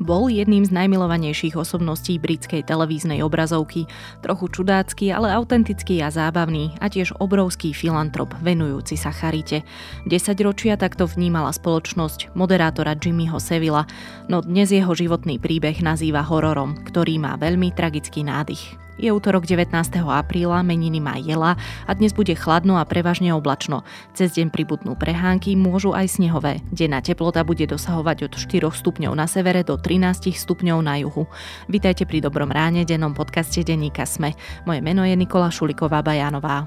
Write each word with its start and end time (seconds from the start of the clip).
Bol 0.00 0.32
jedným 0.32 0.64
z 0.64 0.72
najmilovanejších 0.72 1.60
osobností 1.60 2.16
britskej 2.16 2.64
televíznej 2.64 3.20
obrazovky, 3.20 3.84
trochu 4.24 4.48
čudácky, 4.48 5.12
ale 5.12 5.28
autentický 5.28 6.00
a 6.00 6.08
zábavný 6.08 6.72
a 6.80 6.88
tiež 6.88 7.20
obrovský 7.20 7.76
filantrop 7.76 8.32
venujúci 8.40 8.96
sa 8.96 9.12
charite. 9.12 9.60
10 10.08 10.34
ročia 10.40 10.80
takto 10.80 11.04
vnímala 11.04 11.52
spoločnosť 11.52 12.32
moderátora 12.32 12.96
Jimmyho 12.96 13.36
Sevilla, 13.36 13.84
no 14.32 14.40
dnes 14.40 14.72
jeho 14.72 14.96
životný 14.96 15.36
príbeh 15.36 15.84
nazýva 15.84 16.24
hororom, 16.24 16.80
ktorý 16.88 17.20
má 17.20 17.36
veľmi 17.36 17.76
tragický 17.76 18.24
nádych. 18.24 18.89
Je 18.96 19.12
útorok 19.12 19.46
19. 19.46 19.70
apríla, 20.02 20.64
meniny 20.66 20.98
má 20.98 21.20
jela 21.20 21.54
a 21.86 21.90
dnes 21.94 22.10
bude 22.10 22.34
chladno 22.34 22.80
a 22.80 22.88
prevažne 22.88 23.30
oblačno. 23.30 23.86
Cez 24.16 24.34
deň 24.34 24.50
pribudnú 24.50 24.98
prehánky, 24.98 25.54
môžu 25.54 25.94
aj 25.94 26.18
snehové. 26.18 26.64
Denná 26.72 27.04
teplota 27.04 27.46
bude 27.46 27.68
dosahovať 27.68 28.26
od 28.26 28.32
4 28.34 28.72
stupňov 28.72 29.12
na 29.12 29.28
severe 29.28 29.62
do 29.62 29.76
13 29.76 30.32
stupňov 30.32 30.78
na 30.80 30.98
juhu. 31.04 31.28
Vítajte 31.68 32.08
pri 32.08 32.24
Dobrom 32.24 32.48
ráne, 32.48 32.88
dennom 32.88 33.12
podcaste 33.12 33.60
Denníka 33.62 34.08
Sme. 34.08 34.32
Moje 34.64 34.80
meno 34.80 35.04
je 35.04 35.12
Nikola 35.12 35.52
Šuliková 35.52 36.00
Bajanová. 36.00 36.66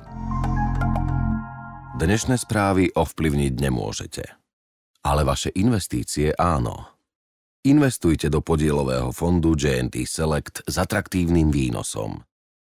Dnešné 1.98 2.36
správy 2.36 2.94
ovplyvniť 2.94 3.54
nemôžete. 3.58 4.24
Ale 5.04 5.28
vaše 5.28 5.52
investície 5.56 6.32
áno. 6.36 6.93
Investujte 7.64 8.28
do 8.28 8.44
podielového 8.44 9.16
fondu 9.16 9.56
JNT 9.56 10.04
Select 10.04 10.68
s 10.68 10.76
atraktívnym 10.76 11.48
výnosom. 11.48 12.20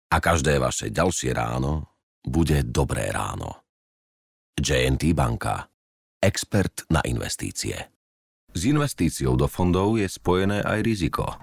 A 0.09 0.17
každé 0.17 0.57
vaše 0.57 0.89
ďalšie 0.89 1.37
ráno 1.37 1.93
bude 2.25 2.65
dobré 2.65 3.13
ráno. 3.13 3.69
JNT 4.57 5.13
Banka. 5.13 5.69
Expert 6.25 6.89
na 6.89 7.05
investície. 7.05 7.77
S 8.57 8.65
investíciou 8.65 9.37
do 9.37 9.45
fondov 9.45 10.01
je 10.01 10.09
spojené 10.09 10.65
aj 10.65 10.81
riziko. 10.81 11.37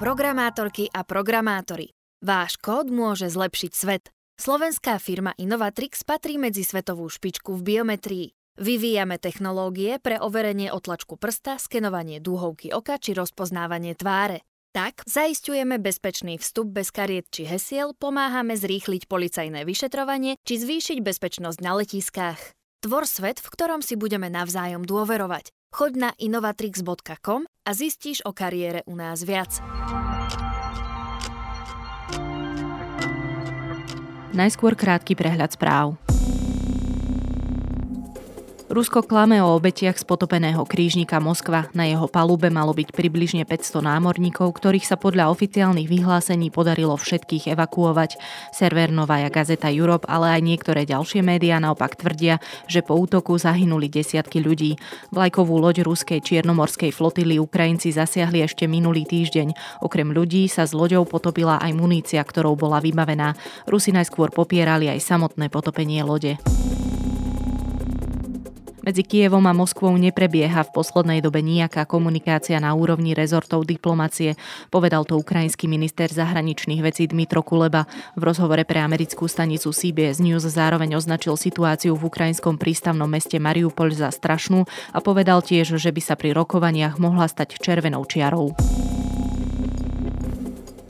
Programátorky 0.00 0.88
a 0.88 1.04
programátori. 1.04 1.92
Váš 2.24 2.56
kód 2.56 2.88
môže 2.88 3.28
zlepšiť 3.28 3.72
svet. 3.76 4.08
Slovenská 4.40 4.96
firma 4.96 5.36
Innovatrix 5.36 6.00
patrí 6.00 6.40
medzi 6.40 6.64
svetovú 6.64 7.12
špičku 7.12 7.60
v 7.60 7.60
biometrii. 7.60 8.37
Vyvíjame 8.58 9.22
technológie 9.22 10.02
pre 10.02 10.18
overenie 10.18 10.74
otlačku 10.74 11.14
prsta, 11.14 11.62
skenovanie 11.62 12.18
dúhovky 12.18 12.74
oka 12.74 12.98
či 12.98 13.14
rozpoznávanie 13.14 13.94
tváre. 13.94 14.42
Tak 14.74 15.06
zaistujeme 15.06 15.78
bezpečný 15.78 16.42
vstup 16.42 16.74
bez 16.74 16.90
kariet 16.90 17.30
či 17.30 17.46
hesiel, 17.46 17.94
pomáhame 17.94 18.58
zrýchliť 18.58 19.06
policajné 19.06 19.62
vyšetrovanie 19.62 20.42
či 20.42 20.58
zvýšiť 20.58 20.98
bezpečnosť 20.98 21.58
na 21.62 21.78
letiskách. 21.78 22.58
Tvor 22.82 23.06
svet, 23.06 23.38
v 23.38 23.46
ktorom 23.46 23.78
si 23.78 23.94
budeme 23.94 24.26
navzájom 24.26 24.82
dôverovať. 24.82 25.54
Choď 25.70 25.92
na 25.94 26.10
innovatrix.com 26.18 27.46
a 27.46 27.70
zistíš 27.70 28.26
o 28.26 28.34
kariére 28.34 28.82
u 28.90 28.98
nás 28.98 29.22
viac. 29.22 29.62
Najskôr 34.34 34.74
krátky 34.74 35.14
prehľad 35.14 35.54
správ. 35.54 36.17
Rusko 38.68 39.00
klame 39.00 39.40
o 39.40 39.56
obetiach 39.56 39.96
z 39.96 40.04
potopeného 40.04 40.60
krížnika 40.68 41.16
Moskva. 41.24 41.72
Na 41.72 41.88
jeho 41.88 42.04
palube 42.04 42.52
malo 42.52 42.76
byť 42.76 42.92
približne 42.92 43.48
500 43.48 43.80
námorníkov, 43.80 44.44
ktorých 44.44 44.84
sa 44.84 45.00
podľa 45.00 45.32
oficiálnych 45.32 45.88
vyhlásení 45.88 46.52
podarilo 46.52 46.92
všetkých 47.00 47.56
evakuovať. 47.56 48.20
Server 48.52 48.92
Novaja 48.92 49.32
Gazeta 49.32 49.72
Europe, 49.72 50.04
ale 50.04 50.36
aj 50.36 50.44
niektoré 50.44 50.84
ďalšie 50.84 51.24
médiá 51.24 51.56
naopak 51.56 51.96
tvrdia, 51.96 52.44
že 52.68 52.84
po 52.84 52.92
útoku 53.00 53.40
zahynuli 53.40 53.88
desiatky 53.88 54.44
ľudí. 54.44 54.76
Vlajkovú 55.16 55.56
loď 55.56 55.88
ruskej 55.88 56.20
čiernomorskej 56.20 56.92
flotily 56.92 57.40
Ukrajinci 57.40 57.96
zasiahli 57.96 58.44
ešte 58.44 58.68
minulý 58.68 59.08
týždeň. 59.08 59.80
Okrem 59.80 60.12
ľudí 60.12 60.44
sa 60.44 60.68
s 60.68 60.76
loďou 60.76 61.08
potopila 61.08 61.56
aj 61.56 61.72
munícia, 61.72 62.20
ktorou 62.20 62.52
bola 62.52 62.84
vybavená. 62.84 63.32
Rusi 63.64 63.96
najskôr 63.96 64.28
popierali 64.28 64.92
aj 64.92 65.00
samotné 65.00 65.48
potopenie 65.48 66.04
lode. 66.04 66.36
Medzi 68.88 69.04
Kievom 69.04 69.44
a 69.44 69.52
Moskvou 69.52 69.92
neprebieha 70.00 70.64
v 70.64 70.72
poslednej 70.72 71.20
dobe 71.20 71.44
nejaká 71.44 71.84
komunikácia 71.84 72.56
na 72.56 72.72
úrovni 72.72 73.12
rezortov 73.12 73.68
diplomacie, 73.68 74.32
povedal 74.72 75.04
to 75.04 75.20
ukrajinský 75.20 75.68
minister 75.68 76.08
zahraničných 76.08 76.80
vecí 76.80 77.04
Dmitro 77.04 77.44
Kuleba. 77.44 77.84
V 78.16 78.24
rozhovore 78.24 78.64
pre 78.64 78.80
americkú 78.80 79.28
stanicu 79.28 79.76
CBS 79.76 80.24
News 80.24 80.48
zároveň 80.48 80.96
označil 80.96 81.36
situáciu 81.36 82.00
v 82.00 82.08
ukrajinskom 82.08 82.56
prístavnom 82.56 83.12
meste 83.12 83.36
Mariupol 83.36 83.92
za 83.92 84.08
strašnú 84.08 84.64
a 84.96 84.98
povedal 85.04 85.44
tiež, 85.44 85.76
že 85.76 85.92
by 85.92 86.00
sa 86.00 86.16
pri 86.16 86.32
rokovaniach 86.32 86.96
mohla 86.96 87.28
stať 87.28 87.60
červenou 87.60 88.08
čiarou. 88.08 88.56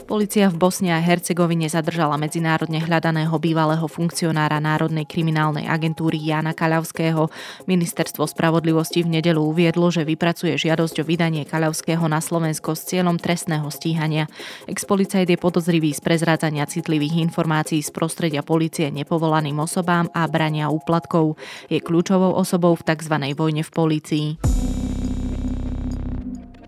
Polícia 0.08 0.48
v 0.48 0.56
Bosne 0.56 0.96
a 0.96 1.04
Hercegovine 1.04 1.68
zadržala 1.68 2.16
medzinárodne 2.16 2.80
hľadaného 2.80 3.36
bývalého 3.36 3.84
funkcionára 3.84 4.56
Národnej 4.56 5.04
kriminálnej 5.04 5.68
agentúry 5.68 6.16
Jana 6.16 6.56
Kaľavského. 6.56 7.28
Ministerstvo 7.68 8.24
spravodlivosti 8.24 9.04
v 9.04 9.20
nedelu 9.20 9.36
uviedlo, 9.36 9.92
že 9.92 10.08
vypracuje 10.08 10.56
žiadosť 10.56 11.04
o 11.04 11.04
vydanie 11.04 11.44
Kaľavského 11.44 12.08
na 12.08 12.24
Slovensko 12.24 12.72
s 12.72 12.88
cieľom 12.88 13.20
trestného 13.20 13.68
stíhania. 13.68 14.32
Ex-policajt 14.64 15.28
je 15.28 15.36
podozrivý 15.36 15.92
z 15.92 16.00
prezrádzania 16.00 16.64
citlivých 16.64 17.28
informácií 17.28 17.84
z 17.84 17.92
prostredia 17.92 18.40
policie 18.40 18.88
nepovolaným 18.88 19.60
osobám 19.60 20.08
a 20.16 20.24
brania 20.24 20.72
úplatkov. 20.72 21.36
Je 21.68 21.84
kľúčovou 21.84 22.32
osobou 22.32 22.72
v 22.80 22.96
tzv. 22.96 23.12
vojne 23.36 23.60
v 23.60 23.70
polícii. 23.76 24.26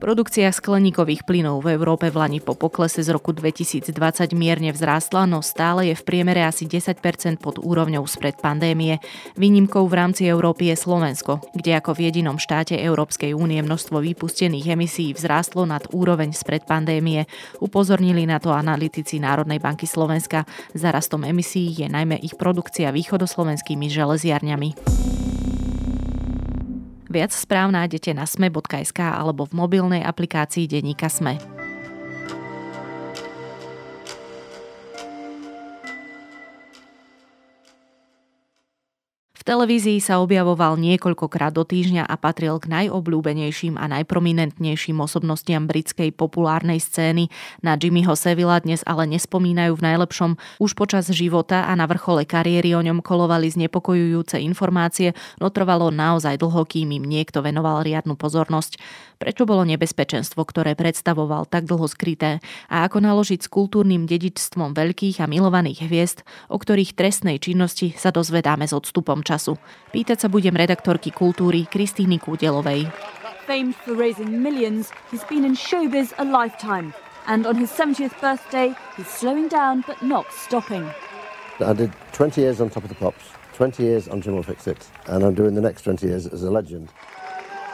Produkcia 0.00 0.48
skleníkových 0.48 1.28
plynov 1.28 1.60
v 1.60 1.76
Európe 1.76 2.08
v 2.08 2.16
Lani 2.16 2.40
po 2.40 2.56
poklese 2.56 3.04
z 3.04 3.12
roku 3.12 3.36
2020 3.36 3.92
mierne 4.32 4.72
vzrástla, 4.72 5.28
no 5.28 5.44
stále 5.44 5.92
je 5.92 5.94
v 5.94 6.06
priemere 6.08 6.40
asi 6.40 6.64
10% 6.64 6.96
pod 7.36 7.60
úrovňou 7.60 8.08
spred 8.08 8.40
pandémie. 8.40 8.96
Výnimkou 9.36 9.84
v 9.84 9.94
rámci 10.00 10.24
Európy 10.24 10.72
je 10.72 10.80
Slovensko, 10.80 11.44
kde 11.52 11.76
ako 11.76 11.92
v 11.92 12.08
jedinom 12.08 12.40
štáte 12.40 12.80
Európskej 12.80 13.36
únie 13.36 13.60
množstvo 13.60 14.00
vypustených 14.00 14.72
emisí 14.72 15.12
vzrástlo 15.12 15.68
nad 15.68 15.84
úroveň 15.92 16.32
spred 16.32 16.64
pandémie. 16.64 17.28
Upozornili 17.60 18.24
na 18.24 18.40
to 18.40 18.56
analytici 18.56 19.20
Národnej 19.20 19.60
banky 19.60 19.84
Slovenska. 19.84 20.48
Za 20.72 20.96
rastom 20.96 21.28
emisí 21.28 21.76
je 21.76 21.92
najmä 21.92 22.16
ich 22.24 22.40
produkcia 22.40 22.88
východoslovenskými 22.88 23.92
železiarňami. 23.92 25.19
Viac 27.10 27.34
správ 27.34 27.75
nájdete 27.75 28.15
na 28.15 28.22
sme.sk 28.22 29.03
alebo 29.03 29.43
v 29.43 29.59
mobilnej 29.59 30.06
aplikácii 30.06 30.71
Deníka 30.71 31.10
Sme. 31.10 31.59
Televízii 39.50 39.98
sa 39.98 40.22
objavoval 40.22 40.78
niekoľkokrát 40.78 41.50
do 41.50 41.66
týždňa 41.66 42.06
a 42.06 42.14
patril 42.14 42.62
k 42.62 42.70
najobľúbenejším 42.70 43.82
a 43.82 43.90
najprominentnejším 43.90 45.02
osobnostiam 45.02 45.66
britskej 45.66 46.14
populárnej 46.14 46.78
scény. 46.78 47.26
Na 47.58 47.74
Jimmyho 47.74 48.14
Sevilla 48.14 48.62
dnes 48.62 48.86
ale 48.86 49.10
nespomínajú 49.10 49.74
v 49.74 49.82
najlepšom. 49.90 50.38
Už 50.62 50.78
počas 50.78 51.10
života 51.10 51.66
a 51.66 51.74
na 51.74 51.90
vrchole 51.90 52.22
kariéry 52.30 52.78
o 52.78 52.84
ňom 52.86 53.02
kolovali 53.02 53.50
znepokojujúce 53.50 54.38
informácie, 54.38 55.18
no 55.42 55.50
trvalo 55.50 55.90
naozaj 55.90 56.38
dlho, 56.38 56.62
kým 56.70 56.94
im 56.94 57.02
niekto 57.02 57.42
venoval 57.42 57.82
riadnu 57.82 58.14
pozornosť. 58.14 58.78
Prečo 59.18 59.44
bolo 59.50 59.66
nebezpečenstvo, 59.66 60.46
ktoré 60.46 60.78
predstavoval 60.78 61.50
tak 61.50 61.66
dlho 61.66 61.90
skryté 61.90 62.38
a 62.70 62.86
ako 62.86 63.02
naložiť 63.02 63.44
s 63.44 63.52
kultúrnym 63.52 64.06
dedičstvom 64.06 64.72
veľkých 64.78 65.20
a 65.20 65.28
milovaných 65.28 65.90
hviezd, 65.90 66.22
o 66.48 66.56
ktorých 66.56 66.94
trestnej 66.94 67.42
činnosti 67.42 67.92
sa 67.98 68.14
dozvedáme 68.14 68.64
s 68.64 68.72
odstupom 68.72 69.20
času. 69.26 69.39
Pýtať 69.96 70.26
sa 70.26 70.28
budem 70.28 70.53
redaktorky 70.53 71.09
kultúry 71.09 71.65
Kristýny 71.65 72.20
Kúdelovej. 72.20 72.92
Famed 73.48 73.72
for 73.80 73.97
raising 73.97 74.44
millions, 74.44 74.92
he's 75.09 75.24
been 75.26 75.48
in 75.48 75.56
showbiz 75.56 76.12
a 76.20 76.24
lifetime. 76.28 76.92
And 77.24 77.48
on 77.48 77.56
his 77.56 77.72
70th 77.72 78.20
birthday, 78.20 78.76
he's 79.00 79.09
slowing 79.09 79.48
down 79.48 79.82
but 79.88 80.00
not 80.04 80.28
stopping. 80.32 80.84
I 81.60 81.72
did 81.72 81.92
20 82.12 82.41
years 82.41 82.60
on 82.60 82.68
Top 82.68 82.84
of 82.84 82.92
the 82.92 82.97
Pops, 82.97 83.32
20 83.56 83.82
years 83.82 84.09
on 84.09 84.20
Jim 84.20 84.36
Will 84.36 84.42
Fix 84.42 84.66
It, 84.68 84.88
and 85.09 85.24
I'm 85.24 85.34
doing 85.34 85.54
the 85.54 85.60
next 85.60 85.82
20 85.82 86.06
years 86.06 86.26
as 86.26 86.44
a 86.44 86.50
legend. 86.50 86.88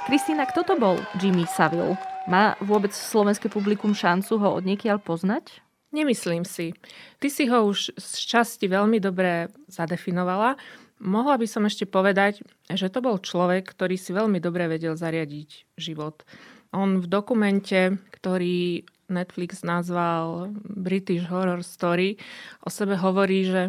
Kristýna, 0.06 0.46
kto 0.46 0.62
to 0.62 0.75
bol 0.79 0.99
Jimmy 1.19 1.46
Savile? 1.50 1.99
Má 2.26 2.58
vôbec 2.58 2.91
slovenské 2.91 3.46
publikum 3.46 3.94
šancu 3.94 4.38
ho 4.38 4.58
odniekiaľ 4.58 4.99
poznať? 4.99 5.62
Nemyslím 5.94 6.43
si. 6.43 6.75
Ty 7.23 7.29
si 7.31 7.46
ho 7.46 7.70
už 7.70 7.94
z 7.94 8.11
časti 8.26 8.67
veľmi 8.67 8.99
dobre 8.99 9.50
zadefinovala. 9.70 10.58
Mohla 10.96 11.37
by 11.37 11.46
som 11.46 11.69
ešte 11.69 11.84
povedať, 11.84 12.40
že 12.72 12.88
to 12.88 13.04
bol 13.04 13.20
človek, 13.20 13.69
ktorý 13.69 14.00
si 14.00 14.16
veľmi 14.16 14.40
dobre 14.40 14.64
vedel 14.64 14.96
zariadiť 14.96 15.76
život. 15.76 16.25
On 16.72 16.98
v 17.00 17.06
dokumente, 17.06 18.00
ktorý 18.16 18.88
Netflix 19.08 19.62
nazval 19.62 20.50
British 20.67 21.26
Horror 21.31 21.62
Story, 21.62 22.19
o 22.62 22.70
sebe 22.70 22.99
hovorí, 22.99 23.47
že 23.47 23.62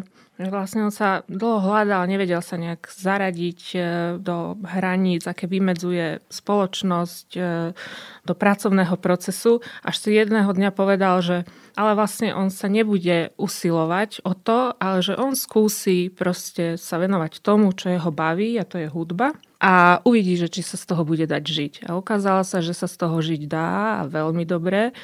vlastne 0.46 0.86
on 0.86 0.94
sa 0.94 1.26
dlho 1.26 1.58
hľadal, 1.58 2.06
nevedel 2.06 2.38
sa 2.38 2.54
nejak 2.54 2.86
zaradiť 2.86 3.60
e, 3.74 3.78
do 4.22 4.54
hraníc, 4.62 5.26
aké 5.26 5.50
vymedzuje 5.50 6.22
spoločnosť 6.30 7.28
e, 7.34 7.74
do 8.22 8.34
pracovného 8.38 8.94
procesu, 9.02 9.58
až 9.82 9.94
si 9.98 10.14
jedného 10.14 10.50
dňa 10.54 10.70
povedal, 10.70 11.18
že 11.26 11.36
ale 11.74 11.98
vlastne 11.98 12.30
on 12.34 12.54
sa 12.54 12.70
nebude 12.70 13.34
usilovať 13.34 14.22
o 14.22 14.34
to, 14.38 14.78
ale 14.78 15.02
že 15.02 15.18
on 15.18 15.34
skúsi 15.34 16.10
proste 16.10 16.78
sa 16.78 17.02
venovať 17.02 17.42
tomu, 17.42 17.74
čo 17.74 17.90
jeho 17.90 18.14
baví 18.14 18.54
a 18.58 18.66
to 18.66 18.78
je 18.78 18.86
hudba 18.86 19.34
a 19.58 19.98
uvidí, 20.06 20.38
že 20.38 20.46
či 20.46 20.62
sa 20.62 20.78
z 20.78 20.86
toho 20.86 21.02
bude 21.02 21.26
dať 21.26 21.42
žiť. 21.42 21.72
A 21.90 21.98
ukázalo 21.98 22.46
sa, 22.46 22.62
že 22.62 22.70
sa 22.70 22.86
z 22.86 22.94
toho 22.94 23.18
žiť 23.18 23.50
dá 23.50 23.98
a 23.98 24.06
veľmi 24.06 24.46
dobre. 24.46 24.94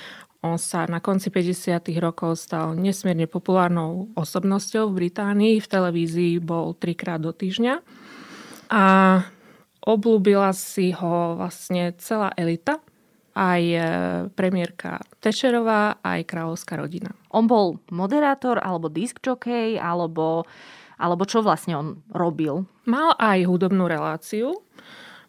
On 0.44 0.60
sa 0.60 0.84
na 0.84 1.00
konci 1.00 1.32
50. 1.32 1.88
rokov 1.96 2.36
stal 2.36 2.76
nesmierne 2.76 3.24
populárnou 3.24 4.12
osobnosťou 4.12 4.92
v 4.92 5.08
Británii. 5.08 5.56
V 5.56 5.70
televízii 5.72 6.36
bol 6.36 6.76
trikrát 6.76 7.16
do 7.16 7.32
týždňa. 7.32 7.80
A 8.68 8.84
oblúbila 9.80 10.52
si 10.52 10.92
ho 10.92 11.40
vlastne 11.40 11.96
celá 11.96 12.28
elita, 12.36 12.76
aj 13.32 13.62
e, 13.64 13.80
premiérka 14.36 15.00
Tešerová, 15.24 16.04
aj 16.04 16.28
kráľovská 16.28 16.76
rodina. 16.76 17.16
On 17.32 17.48
bol 17.48 17.80
moderátor, 17.88 18.60
alebo 18.60 18.92
disk 18.92 19.24
jockey, 19.24 19.80
alebo, 19.80 20.44
alebo 21.00 21.24
čo 21.24 21.40
vlastne 21.40 21.72
on 21.72 21.88
robil? 22.12 22.68
Mal 22.84 23.16
aj 23.16 23.48
hudobnú 23.48 23.88
reláciu, 23.88 24.60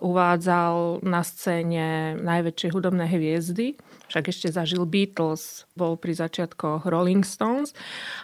uvádzal 0.04 1.08
na 1.08 1.24
scéne 1.24 2.20
najväčšie 2.20 2.68
hudobné 2.76 3.08
hviezdy, 3.08 3.80
však 4.16 4.32
ešte 4.32 4.48
zažil 4.48 4.88
Beatles, 4.88 5.68
bol 5.76 6.00
pri 6.00 6.16
začiatkoch 6.16 6.88
Rolling 6.88 7.28
Stones 7.28 7.76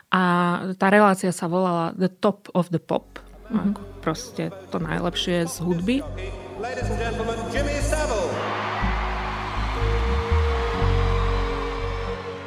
a 0.08 0.24
tá 0.80 0.88
relácia 0.88 1.36
sa 1.36 1.52
volala 1.52 1.92
The 2.00 2.08
Top 2.08 2.48
of 2.56 2.72
the 2.72 2.80
Pop. 2.80 3.20
Mm-hmm. 3.52 3.76
Ako 3.76 3.82
proste 4.00 4.56
to 4.72 4.80
najlepšie 4.80 5.44
z 5.52 5.60
hudby. 5.60 6.00
Ladies 6.64 6.88
and 6.88 6.96
gentlemen, 6.96 7.36
Jimmy 7.52 7.76
Savile. 7.84 8.32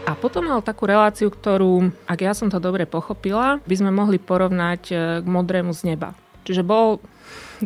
A 0.08 0.16
potom 0.16 0.48
mal 0.48 0.64
takú 0.64 0.88
reláciu, 0.88 1.28
ktorú, 1.28 1.92
ak 2.08 2.24
ja 2.24 2.32
som 2.32 2.48
to 2.48 2.56
dobre 2.56 2.88
pochopila, 2.88 3.60
by 3.68 3.76
sme 3.76 3.92
mohli 3.92 4.16
porovnať 4.16 4.82
e, 4.88 4.94
k 5.20 5.26
modrému 5.28 5.76
z 5.76 5.92
neba. 5.92 6.16
Čiže 6.48 6.64
bol, 6.64 6.96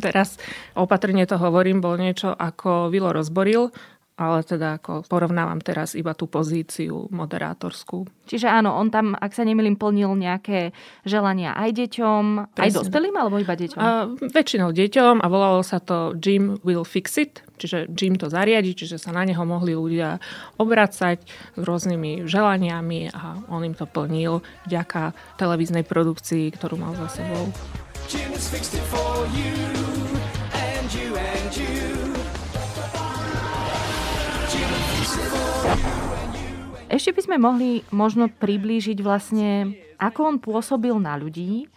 teraz 0.03 0.43
opatrne 0.75 1.23
to 1.23 1.39
hovorím, 1.39 1.79
bol 1.79 1.95
niečo 1.95 2.35
ako 2.35 2.91
Vilo 2.91 3.15
rozboril, 3.15 3.71
ale 4.19 4.43
teda 4.43 4.83
ako 4.83 5.07
porovnávam 5.07 5.63
teraz 5.63 5.95
iba 5.95 6.11
tú 6.13 6.27
pozíciu 6.27 7.07
moderátorskú. 7.15 8.11
Čiže 8.27 8.51
áno, 8.51 8.75
on 8.75 8.91
tam, 8.91 9.15
ak 9.15 9.31
sa 9.31 9.47
nemýlim, 9.47 9.79
plnil 9.79 10.19
nejaké 10.19 10.75
želania 11.07 11.55
aj 11.55 11.71
deťom, 11.79 12.25
Presne. 12.53 12.63
aj 12.67 12.71
dospelým 12.83 13.15
alebo 13.15 13.39
iba 13.39 13.55
deťom? 13.55 13.79
A, 13.79 14.11
väčšinou 14.35 14.75
deťom 14.75 15.23
a 15.23 15.27
volalo 15.31 15.63
sa 15.63 15.79
to 15.79 16.19
Jim 16.19 16.59
will 16.67 16.83
fix 16.83 17.15
it, 17.17 17.47
čiže 17.63 17.89
Jim 17.95 18.19
to 18.19 18.27
zariadi, 18.27 18.75
čiže 18.75 18.99
sa 18.99 19.15
na 19.15 19.23
neho 19.23 19.41
mohli 19.47 19.79
ľudia 19.79 20.19
obracať 20.59 21.23
s 21.55 21.63
rôznymi 21.63 22.27
želaniami 22.27 23.15
a 23.15 23.39
on 23.49 23.63
im 23.63 23.79
to 23.79 23.87
plnil 23.87 24.43
vďaka 24.67 25.15
televíznej 25.39 25.87
produkcii, 25.87 26.51
ktorú 26.59 26.75
mal 26.75 26.99
za 26.99 27.23
sebou. 27.23 27.55
Jim 28.11 28.33
has 28.33 28.49
fixed 28.51 28.75
it 28.75 28.85
for 28.91 29.25
you 29.37 29.53
and 30.53 30.89
you 30.91 31.15
and 31.15 31.53
you. 31.55 32.08
Ešte 36.89 37.13
by 37.13 37.21
sme 37.21 37.37
mohli 37.37 37.71
možno 37.93 38.33
priblížiť 38.33 38.99
vlastne, 39.05 39.77
ako 40.01 40.21
on 40.25 40.37
pôsobil 40.41 40.97
na 40.97 41.21
ľudí, 41.21 41.69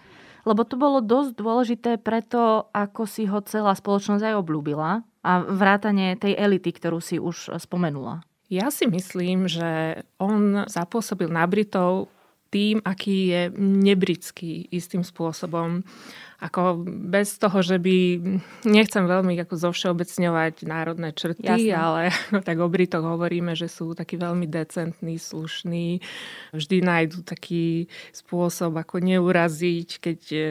lebo 0.47 0.65
to 0.65 0.79
bolo 0.79 1.03
dosť 1.03 1.31
dôležité 1.37 1.91
preto, 2.01 2.71
ako 2.73 3.05
si 3.05 3.29
ho 3.29 3.43
celá 3.45 3.75
spoločnosť 3.77 4.23
aj 4.25 4.35
obľúbila 4.41 5.05
a 5.21 5.31
vrátanie 5.45 6.17
tej 6.17 6.33
elity, 6.33 6.73
ktorú 6.73 6.97
si 6.97 7.21
už 7.21 7.53
spomenula. 7.61 8.25
Ja 8.51 8.67
si 8.73 8.89
myslím, 8.89 9.47
že 9.47 10.01
on 10.19 10.67
zapôsobil 10.67 11.31
na 11.31 11.45
Britov 11.47 12.11
tým, 12.51 12.83
aký 12.83 13.31
je 13.31 13.41
nebritský 13.57 14.67
istým 14.69 15.07
spôsobom 15.07 15.81
ako 16.41 16.81
bez 16.89 17.37
toho, 17.37 17.61
že 17.61 17.77
by, 17.77 18.17
nechcem 18.65 19.05
veľmi 19.05 19.37
ako 19.45 19.61
zovšeobecňovať 19.61 20.65
národné 20.65 21.13
črty, 21.13 21.45
Jasne. 21.45 21.77
ale 21.77 22.01
tak 22.47 22.57
o 22.57 22.65
Britoch 22.65 23.05
hovoríme, 23.05 23.53
že 23.53 23.69
sú 23.69 23.93
takí 23.93 24.17
veľmi 24.17 24.49
decentní, 24.49 25.21
slušní, 25.21 26.01
vždy 26.49 26.77
nájdú 26.81 27.21
taký 27.21 27.85
spôsob, 28.09 28.73
ako 28.73 29.05
neuraziť, 29.05 29.89
keď 30.01 30.19
e, 30.33 30.41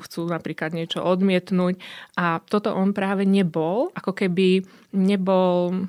chcú 0.00 0.24
napríklad 0.24 0.72
niečo 0.72 1.04
odmietnúť. 1.04 1.76
A 2.16 2.40
toto 2.40 2.72
on 2.72 2.96
práve 2.96 3.28
nebol, 3.28 3.92
ako 3.92 4.16
keby 4.16 4.64
nebol 4.96 5.84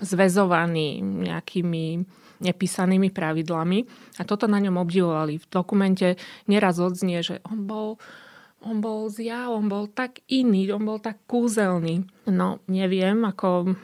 zväzovaný 0.00 1.04
nejakými 1.04 2.08
nepísanými 2.38 3.10
pravidlami. 3.10 3.84
A 4.18 4.22
toto 4.22 4.46
na 4.50 4.58
ňom 4.62 4.78
obdivovali. 4.80 5.38
V 5.42 5.46
dokumente 5.50 6.18
neraz 6.50 6.78
odznie, 6.78 7.22
že 7.22 7.42
on 7.46 7.66
bol 7.66 8.00
on 8.58 8.82
bol 8.82 9.06
zjav, 9.06 9.54
on 9.54 9.70
bol 9.70 9.86
tak 9.86 10.18
iný, 10.26 10.66
on 10.74 10.82
bol 10.82 10.98
tak 10.98 11.22
kúzelný. 11.30 12.02
No, 12.26 12.58
neviem, 12.66 13.22
ako 13.22 13.78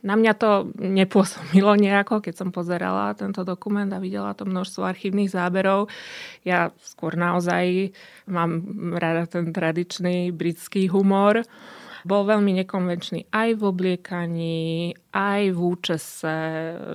na 0.00 0.14
mňa 0.16 0.32
to 0.38 0.72
nepôsobilo 0.80 1.76
nejako, 1.76 2.24
keď 2.24 2.34
som 2.40 2.48
pozerala 2.54 3.12
tento 3.12 3.44
dokument 3.44 3.90
a 3.92 4.00
videla 4.00 4.32
to 4.32 4.48
množstvo 4.48 4.86
archívnych 4.86 5.28
záberov. 5.28 5.92
Ja 6.46 6.72
skôr 6.80 7.20
naozaj 7.20 7.92
mám 8.24 8.64
rada 8.96 9.28
ten 9.28 9.52
tradičný 9.52 10.32
britský 10.32 10.88
humor. 10.88 11.44
Bol 12.04 12.28
veľmi 12.28 12.64
nekonvenčný 12.64 13.28
aj 13.32 13.48
v 13.56 13.62
obliekaní, 13.62 14.60
aj 15.10 15.42
v 15.50 15.58
účese, 15.58 16.36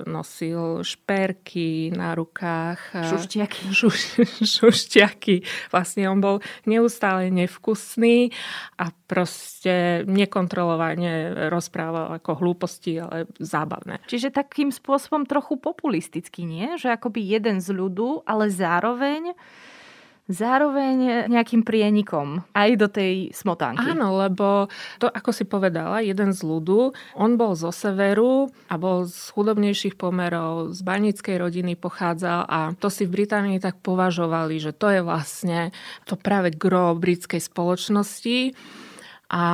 nosil 0.08 0.80
šperky 0.80 1.92
na 1.92 2.16
rukách. 2.16 2.96
Šuštiaky. 2.96 3.62
Šuš, 3.70 4.24
šuštiaky. 4.56 5.44
Vlastne 5.68 6.08
on 6.08 6.18
bol 6.24 6.36
neustále 6.64 7.28
nevkusný 7.28 8.32
a 8.80 8.88
proste 9.06 10.02
nekontrolovane 10.08 11.46
rozprával 11.52 12.16
ako 12.16 12.30
hlúposti, 12.40 12.96
ale 12.98 13.28
zábavné. 13.36 14.00
Čiže 14.08 14.32
takým 14.32 14.72
spôsobom 14.72 15.28
trochu 15.28 15.60
populistický, 15.60 16.48
nie? 16.48 16.80
Že 16.80 16.96
akoby 16.96 17.20
jeden 17.20 17.60
z 17.60 17.68
ľudu, 17.76 18.24
ale 18.24 18.48
zároveň 18.48 19.36
zároveň 20.26 21.30
nejakým 21.30 21.62
prienikom 21.62 22.42
aj 22.50 22.70
do 22.74 22.88
tej 22.90 23.30
smotánky. 23.30 23.94
Áno, 23.94 24.18
lebo 24.18 24.66
to, 24.98 25.06
ako 25.06 25.30
si 25.30 25.46
povedala, 25.46 26.02
jeden 26.02 26.34
z 26.34 26.42
ľudu, 26.42 26.90
on 27.14 27.38
bol 27.38 27.54
zo 27.54 27.70
severu 27.70 28.50
a 28.66 28.74
bol 28.74 29.06
z 29.06 29.30
chudobnejších 29.32 29.94
pomerov, 29.94 30.74
z 30.74 30.80
banickej 30.82 31.36
rodiny 31.38 31.78
pochádzal 31.78 32.40
a 32.46 32.58
to 32.74 32.90
si 32.90 33.06
v 33.06 33.22
Británii 33.22 33.62
tak 33.62 33.78
považovali, 33.80 34.58
že 34.58 34.74
to 34.74 34.90
je 34.90 35.00
vlastne 35.00 35.70
to 36.04 36.18
práve 36.18 36.50
gro 36.50 36.98
britskej 36.98 37.38
spoločnosti. 37.38 38.58
A 39.26 39.44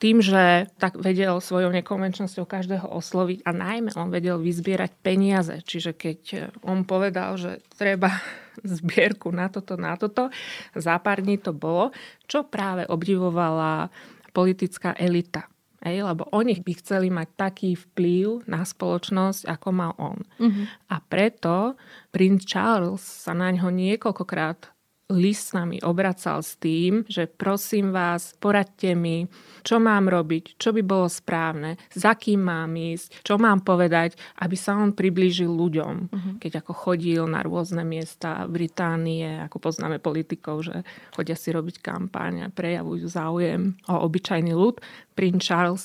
tým, 0.00 0.24
že 0.24 0.64
tak 0.80 0.96
vedel 0.96 1.36
svojou 1.44 1.68
nekonvenčnosťou 1.76 2.48
každého 2.48 2.88
osloviť 2.88 3.44
a 3.44 3.52
najmä 3.52 3.92
on 4.00 4.08
vedel 4.08 4.40
vyzbierať 4.40 4.96
peniaze. 5.04 5.60
Čiže 5.60 5.92
keď 5.92 6.20
on 6.64 6.88
povedal, 6.88 7.36
že 7.36 7.60
treba 7.76 8.08
zbierku 8.80 9.28
na 9.28 9.52
toto, 9.52 9.76
na 9.76 10.00
toto, 10.00 10.32
za 10.72 10.96
pár 10.98 11.20
dní 11.20 11.36
to 11.36 11.52
bolo, 11.52 11.92
čo 12.24 12.48
práve 12.48 12.88
obdivovala 12.88 13.92
politická 14.32 14.96
elita. 14.96 15.44
Ej, 15.80 16.04
lebo 16.04 16.28
oni 16.36 16.60
by 16.60 16.72
chceli 16.76 17.08
mať 17.08 17.28
taký 17.40 17.72
vplyv 17.72 18.44
na 18.44 18.68
spoločnosť, 18.68 19.48
ako 19.48 19.68
mal 19.72 19.92
on. 19.96 20.20
Uh-huh. 20.36 20.68
A 20.92 21.00
preto 21.00 21.72
princ 22.12 22.44
Charles 22.44 23.00
sa 23.00 23.32
na 23.32 23.48
ňo 23.48 23.72
niekoľkokrát 23.72 24.68
listami 25.10 25.82
obracal 25.82 26.40
s 26.40 26.56
tým, 26.56 27.04
že 27.10 27.26
prosím 27.26 27.90
vás, 27.90 28.32
poradte 28.38 28.94
mi, 28.94 29.26
čo 29.66 29.82
mám 29.82 30.08
robiť, 30.08 30.56
čo 30.56 30.70
by 30.70 30.82
bolo 30.86 31.10
správne, 31.10 31.76
za 31.92 32.16
kým 32.16 32.40
mám 32.40 32.72
ísť, 32.72 33.26
čo 33.26 33.36
mám 33.36 33.60
povedať, 33.66 34.16
aby 34.40 34.56
sa 34.56 34.78
on 34.78 34.94
priblížil 34.94 35.50
ľuďom. 35.50 35.94
Uh-huh. 36.08 36.34
Keď 36.40 36.64
ako 36.64 36.72
chodil 36.72 37.26
na 37.26 37.44
rôzne 37.44 37.82
miesta 37.84 38.46
Británie, 38.46 39.42
ako 39.44 39.58
poznáme 39.60 40.00
politikov, 40.00 40.64
že 40.64 40.86
chodia 41.12 41.36
si 41.36 41.52
robiť 41.52 41.82
kampáň 41.82 42.48
a 42.48 42.52
prejavujú 42.54 43.06
záujem 43.10 43.76
o 43.90 43.94
obyčajný 44.06 44.54
ľud. 44.54 44.80
Prince 45.12 45.44
Charles 45.44 45.84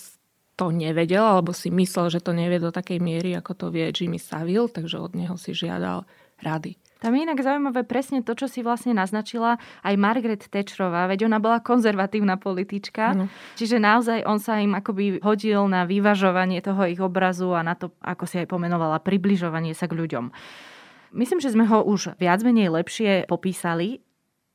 to 0.55 0.71
nevedel, 0.71 1.23
alebo 1.23 1.51
si 1.51 1.67
myslel, 1.67 2.07
že 2.07 2.23
to 2.23 2.31
nevie 2.31 2.63
do 2.63 2.71
takej 2.71 3.03
miery, 3.03 3.35
ako 3.35 3.51
to 3.59 3.65
vie 3.75 3.91
Jimmy 3.91 4.21
Savile, 4.21 4.71
takže 4.71 5.03
od 5.03 5.11
neho 5.11 5.35
si 5.35 5.51
žiadal 5.51 6.07
rady. 6.39 6.79
Tam 7.03 7.11
je 7.11 7.27
inak 7.27 7.43
zaujímavé 7.43 7.83
presne 7.83 8.23
to, 8.23 8.31
čo 8.39 8.47
si 8.47 8.63
vlastne 8.63 8.95
naznačila 8.95 9.59
aj 9.83 9.95
Margaret 9.99 10.47
Thatcherová, 10.47 11.11
veď 11.11 11.27
ona 11.27 11.43
bola 11.43 11.59
konzervatívna 11.59 12.39
politička, 12.39 13.11
ano. 13.11 13.25
čiže 13.59 13.83
naozaj 13.83 14.23
on 14.23 14.39
sa 14.39 14.63
im 14.63 14.73
akoby 14.73 15.19
hodil 15.19 15.67
na 15.67 15.83
vyvažovanie 15.83 16.63
toho 16.63 16.87
ich 16.87 17.03
obrazu 17.03 17.51
a 17.51 17.67
na 17.67 17.75
to, 17.75 17.91
ako 17.99 18.23
si 18.23 18.39
aj 18.39 18.47
pomenovala, 18.47 19.03
približovanie 19.03 19.75
sa 19.75 19.91
k 19.91 19.97
ľuďom. 19.99 20.31
Myslím, 21.15 21.39
že 21.43 21.51
sme 21.51 21.67
ho 21.67 21.83
už 21.83 22.15
viac 22.15 22.39
menej 22.43 22.71
lepšie 22.71 23.27
popísali, 23.27 23.99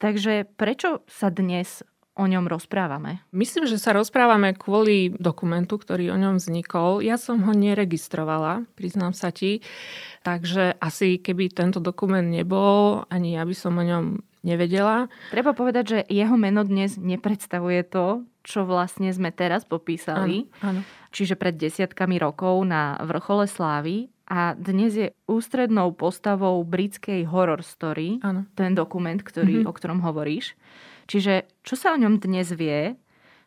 takže 0.01 0.49
prečo 0.57 1.05
sa 1.09 1.29
dnes 1.29 1.85
o 2.21 2.25
ňom 2.29 2.45
rozprávame? 2.45 3.25
Myslím, 3.33 3.65
že 3.65 3.81
sa 3.81 3.97
rozprávame 3.97 4.53
kvôli 4.53 5.17
dokumentu, 5.17 5.81
ktorý 5.81 6.13
o 6.13 6.21
ňom 6.21 6.37
vznikol. 6.37 7.01
Ja 7.01 7.17
som 7.17 7.41
ho 7.49 7.57
neregistrovala, 7.57 8.69
priznám 8.77 9.17
sa 9.17 9.33
ti. 9.33 9.65
Takže 10.21 10.77
asi 10.77 11.17
keby 11.17 11.49
tento 11.49 11.81
dokument 11.81 12.29
nebol, 12.29 13.09
ani 13.09 13.41
ja 13.41 13.49
by 13.49 13.57
som 13.57 13.81
o 13.81 13.85
ňom 13.85 14.21
nevedela. 14.45 15.09
Treba 15.33 15.57
povedať, 15.57 15.85
že 15.89 15.99
jeho 16.13 16.37
meno 16.37 16.61
dnes 16.65 17.01
nepredstavuje 17.01 17.81
to, 17.89 18.29
čo 18.45 18.69
vlastne 18.69 19.09
sme 19.13 19.33
teraz 19.33 19.65
popísali. 19.65 20.49
Áno, 20.61 20.77
áno. 20.77 20.81
Čiže 21.13 21.41
pred 21.41 21.57
desiatkami 21.57 22.21
rokov 22.21 22.61
na 22.65 23.01
vrchole 23.05 23.49
slávy 23.49 24.09
a 24.31 24.55
dnes 24.55 24.95
je 24.95 25.09
ústrednou 25.27 25.91
postavou 25.93 26.63
britskej 26.63 27.27
horror 27.27 27.67
story, 27.67 28.23
ano. 28.23 28.47
ten 28.55 28.79
dokument, 28.79 29.19
ktorý, 29.19 29.61
mm-hmm. 29.61 29.69
o 29.69 29.73
ktorom 29.75 30.01
hovoríš. 30.07 30.55
Čiže 31.11 31.51
čo 31.67 31.75
sa 31.75 31.99
o 31.99 31.99
ňom 31.99 32.23
dnes 32.23 32.55
vie, 32.55 32.95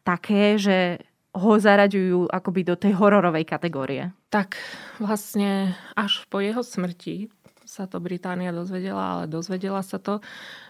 také, 0.03 0.59
že 0.59 0.99
ho 1.31 1.55
zaraďujú 1.55 2.27
akoby 2.27 2.61
do 2.67 2.75
tej 2.75 2.99
hororovej 2.99 3.47
kategórie? 3.47 4.11
Tak 4.27 4.59
vlastne 4.99 5.71
až 5.95 6.27
po 6.27 6.43
jeho 6.43 6.59
smrti 6.59 7.31
sa 7.63 7.87
to 7.89 8.03
Británia 8.03 8.53
dozvedela, 8.53 9.17
ale 9.17 9.23
dozvedela 9.25 9.81
sa 9.81 9.97
to, 9.97 10.19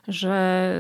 že 0.07 0.37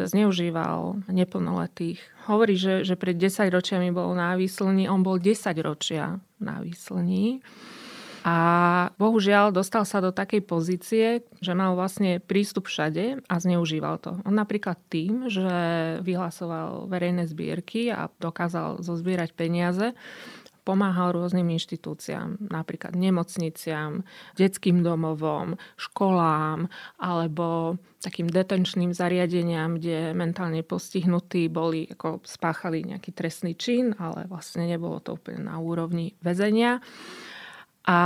zneužíval 0.07 1.03
neplnoletých. 1.11 1.99
Hovorí, 2.29 2.55
že, 2.55 2.87
že 2.87 2.95
pred 2.95 3.17
10 3.17 3.49
ročiami 3.49 3.91
bol 3.91 4.13
návislný, 4.15 4.87
on 4.87 5.03
bol 5.03 5.19
10 5.19 5.51
ročia 5.65 6.21
návislný. 6.39 7.43
A 8.23 8.35
bohužiaľ 8.95 9.51
dostal 9.51 9.83
sa 9.83 9.99
do 9.99 10.15
takej 10.15 10.47
pozície, 10.47 11.27
že 11.43 11.51
mal 11.51 11.75
vlastne 11.75 12.23
prístup 12.23 12.71
všade 12.71 13.19
a 13.27 13.35
zneužíval 13.35 13.99
to. 13.99 14.15
On 14.23 14.31
napríklad 14.31 14.79
tým, 14.87 15.27
že 15.27 15.43
vyhlasoval 15.99 16.87
verejné 16.87 17.27
zbierky 17.27 17.91
a 17.91 18.07
dokázal 18.23 18.79
zozbierať 18.79 19.35
peniaze, 19.35 19.91
pomáhal 20.63 21.11
rôznym 21.11 21.51
inštitúciám, 21.51 22.47
napríklad 22.47 22.95
nemocniciam, 22.95 24.07
detským 24.39 24.79
domovom, 24.79 25.59
školám 25.75 26.71
alebo 27.03 27.75
takým 27.99 28.31
detenčným 28.31 28.95
zariadeniam, 28.95 29.75
kde 29.75 30.15
mentálne 30.15 30.63
postihnutí 30.63 31.51
boli, 31.51 31.91
ako 31.91 32.23
spáchali 32.23 32.87
nejaký 32.87 33.11
trestný 33.11 33.59
čin, 33.59 33.91
ale 33.99 34.23
vlastne 34.31 34.63
nebolo 34.63 35.03
to 35.03 35.19
úplne 35.19 35.43
na 35.51 35.59
úrovni 35.59 36.15
väzenia 36.23 36.79
a 37.83 37.99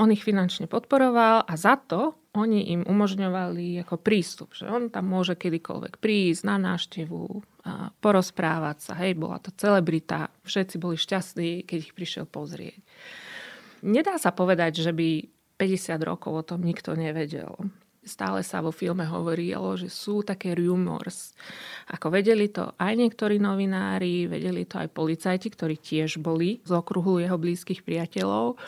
on 0.00 0.08
ich 0.08 0.24
finančne 0.24 0.64
podporoval 0.64 1.44
a 1.44 1.54
za 1.60 1.76
to 1.76 2.16
oni 2.34 2.74
im 2.74 2.82
umožňovali 2.82 3.86
ako 3.86 4.02
prístup, 4.02 4.58
že 4.58 4.66
on 4.66 4.90
tam 4.90 5.06
môže 5.06 5.38
kedykoľvek 5.38 6.02
prísť 6.02 6.42
na 6.42 6.58
návštevu, 6.58 7.22
porozprávať 8.02 8.76
sa, 8.90 8.92
hej, 9.00 9.14
bola 9.14 9.38
to 9.38 9.54
celebrita, 9.54 10.34
všetci 10.42 10.76
boli 10.76 10.98
šťastní, 10.98 11.62
keď 11.64 11.78
ich 11.78 11.94
prišiel 11.94 12.26
pozrieť. 12.26 12.82
Nedá 13.86 14.18
sa 14.18 14.34
povedať, 14.34 14.82
že 14.82 14.90
by 14.90 15.30
50 15.56 15.94
rokov 16.02 16.32
o 16.34 16.42
tom 16.44 16.60
nikto 16.66 16.98
nevedel. 16.98 17.54
Stále 18.04 18.44
sa 18.44 18.60
vo 18.60 18.68
filme 18.68 19.08
hovorilo, 19.08 19.80
že 19.80 19.88
sú 19.88 20.20
také 20.20 20.52
rumors. 20.52 21.32
Ako 21.88 22.12
vedeli 22.12 22.52
to 22.52 22.76
aj 22.76 22.92
niektorí 22.92 23.40
novinári, 23.40 24.28
vedeli 24.28 24.68
to 24.68 24.76
aj 24.76 24.92
policajti, 24.92 25.48
ktorí 25.48 25.80
tiež 25.80 26.20
boli 26.20 26.60
z 26.64 26.70
okruhu 26.72 27.24
jeho 27.24 27.40
blízkych 27.40 27.80
priateľov, 27.80 28.60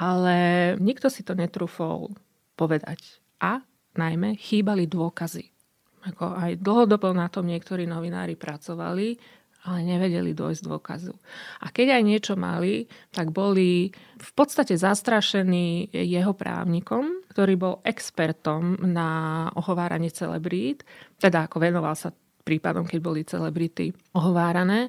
ale 0.00 0.36
nikto 0.80 1.12
si 1.12 1.20
to 1.20 1.36
netrúfol 1.36 2.08
povedať. 2.56 3.20
A 3.40 3.60
najmä 3.96 4.36
chýbali 4.40 4.88
dôkazy. 4.88 5.52
Ako 6.00 6.32
aj 6.32 6.64
dlhodobo 6.64 7.12
na 7.12 7.28
tom 7.28 7.44
niektorí 7.44 7.84
novinári 7.84 8.32
pracovali, 8.32 9.20
ale 9.68 9.84
nevedeli 9.84 10.32
dojsť 10.32 10.62
dôkazu. 10.64 11.12
A 11.60 11.68
keď 11.68 12.00
aj 12.00 12.02
niečo 12.04 12.34
mali, 12.36 12.88
tak 13.12 13.28
boli 13.28 13.92
v 14.16 14.30
podstate 14.32 14.80
zastrašení 14.80 15.92
jeho 15.92 16.32
právnikom, 16.32 17.28
ktorý 17.28 17.54
bol 17.60 17.74
expertom 17.84 18.80
na 18.80 19.48
ohováranie 19.52 20.08
celebrít, 20.08 20.88
teda 21.20 21.44
ako 21.44 21.60
venoval 21.60 21.92
sa 21.92 22.08
prípadom, 22.44 22.88
keď 22.88 23.00
boli 23.04 23.20
celebrity 23.28 23.92
ohovárané. 24.16 24.88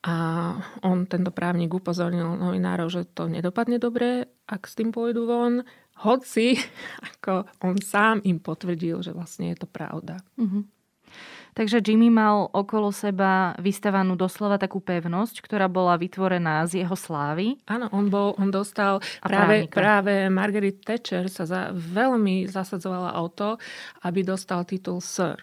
A 0.00 0.16
on, 0.80 1.04
tento 1.04 1.28
právnik, 1.28 1.76
upozornil 1.76 2.36
novinárov, 2.40 2.88
že 2.88 3.04
to 3.12 3.28
nedopadne 3.28 3.76
dobre, 3.76 4.24
ak 4.48 4.64
s 4.64 4.76
tým 4.76 4.92
pôjdu 4.92 5.28
von. 5.28 5.60
Hoci, 6.00 6.56
ako 7.16 7.48
on 7.64 7.76
sám 7.80 8.24
im 8.24 8.40
potvrdil, 8.40 9.04
že 9.04 9.12
vlastne 9.12 9.52
je 9.52 9.60
to 9.60 9.68
pravda. 9.68 10.20
Mm-hmm. 10.40 10.79
Takže 11.60 11.84
Jimmy 11.84 12.08
mal 12.08 12.48
okolo 12.56 12.88
seba 12.88 13.52
vystavanú 13.60 14.16
doslova 14.16 14.56
takú 14.56 14.80
pevnosť, 14.80 15.44
ktorá 15.44 15.68
bola 15.68 16.00
vytvorená 16.00 16.64
z 16.64 16.80
jeho 16.80 16.96
slávy. 16.96 17.60
Áno, 17.68 17.92
on, 17.92 18.08
bol, 18.08 18.32
on 18.40 18.48
dostal 18.48 19.04
práve, 19.20 19.68
práve 19.68 20.32
Margaret 20.32 20.80
Thatcher 20.80 21.28
sa 21.28 21.44
za, 21.44 21.68
veľmi 21.76 22.48
zasadzovala 22.48 23.12
o 23.20 23.28
to, 23.28 23.60
aby 24.08 24.24
dostal 24.24 24.64
titul 24.64 25.04
Sir. 25.04 25.36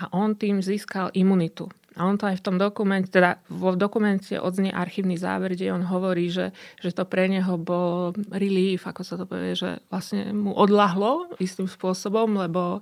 A 0.00 0.08
on 0.16 0.40
tým 0.40 0.64
získal 0.64 1.12
imunitu. 1.12 1.68
A 2.00 2.08
on 2.08 2.16
to 2.16 2.24
aj 2.24 2.40
v 2.40 2.44
tom 2.48 2.56
dokumente, 2.56 3.12
teda 3.12 3.44
vo 3.52 3.76
dokumente 3.76 4.40
odznie 4.40 4.72
archívny 4.72 5.20
záver, 5.20 5.52
kde 5.52 5.76
on 5.76 5.84
hovorí, 5.84 6.32
že, 6.32 6.56
že 6.80 6.96
to 6.96 7.04
pre 7.04 7.28
neho 7.28 7.60
bol 7.60 8.16
relief, 8.32 8.88
ako 8.88 9.04
sa 9.04 9.20
to 9.20 9.28
povie, 9.28 9.52
že 9.52 9.84
vlastne 9.92 10.32
mu 10.32 10.56
odlahlo 10.56 11.36
istým 11.36 11.68
spôsobom, 11.68 12.40
lebo, 12.40 12.80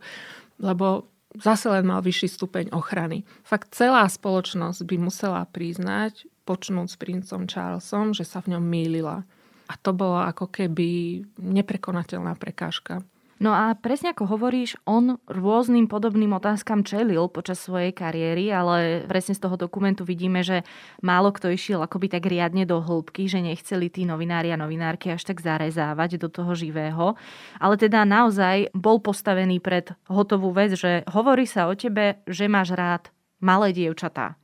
lebo 0.62 1.17
zase 1.36 1.68
len 1.68 1.84
mal 1.84 2.00
vyšší 2.00 2.28
stupeň 2.32 2.64
ochrany. 2.72 3.28
Fakt 3.44 3.76
celá 3.76 4.08
spoločnosť 4.08 4.80
by 4.88 4.96
musela 4.96 5.44
priznať, 5.44 6.24
počnúť 6.48 6.88
s 6.88 6.96
princom 6.96 7.44
Charlesom, 7.44 8.16
že 8.16 8.24
sa 8.24 8.40
v 8.40 8.56
ňom 8.56 8.64
mýlila. 8.64 9.28
A 9.68 9.74
to 9.76 9.92
bola 9.92 10.32
ako 10.32 10.48
keby 10.48 11.20
neprekonateľná 11.36 12.32
prekážka. 12.40 13.04
No 13.38 13.54
a 13.54 13.70
presne 13.78 14.10
ako 14.10 14.34
hovoríš, 14.34 14.74
on 14.82 15.22
rôznym 15.30 15.86
podobným 15.86 16.34
otázkam 16.34 16.82
čelil 16.82 17.30
počas 17.30 17.62
svojej 17.62 17.94
kariéry, 17.94 18.50
ale 18.50 19.06
presne 19.06 19.38
z 19.38 19.46
toho 19.46 19.54
dokumentu 19.54 20.02
vidíme, 20.02 20.42
že 20.42 20.66
málo 21.06 21.30
kto 21.30 21.54
išiel 21.54 21.78
akoby 21.78 22.10
tak 22.10 22.26
riadne 22.26 22.66
do 22.66 22.82
hĺbky, 22.82 23.30
že 23.30 23.38
nechceli 23.38 23.94
tí 23.94 24.02
novinári 24.02 24.50
a 24.50 24.58
novinárky 24.58 25.14
až 25.14 25.22
tak 25.22 25.38
zarezávať 25.38 26.18
do 26.18 26.26
toho 26.26 26.50
živého. 26.58 27.14
Ale 27.62 27.78
teda 27.78 28.02
naozaj 28.02 28.74
bol 28.74 28.98
postavený 28.98 29.62
pred 29.62 29.94
hotovú 30.10 30.50
vec, 30.50 30.74
že 30.74 31.06
hovorí 31.06 31.46
sa 31.46 31.70
o 31.70 31.78
tebe, 31.78 32.18
že 32.26 32.50
máš 32.50 32.74
rád 32.74 33.14
malé 33.38 33.70
dievčatá. 33.70 34.34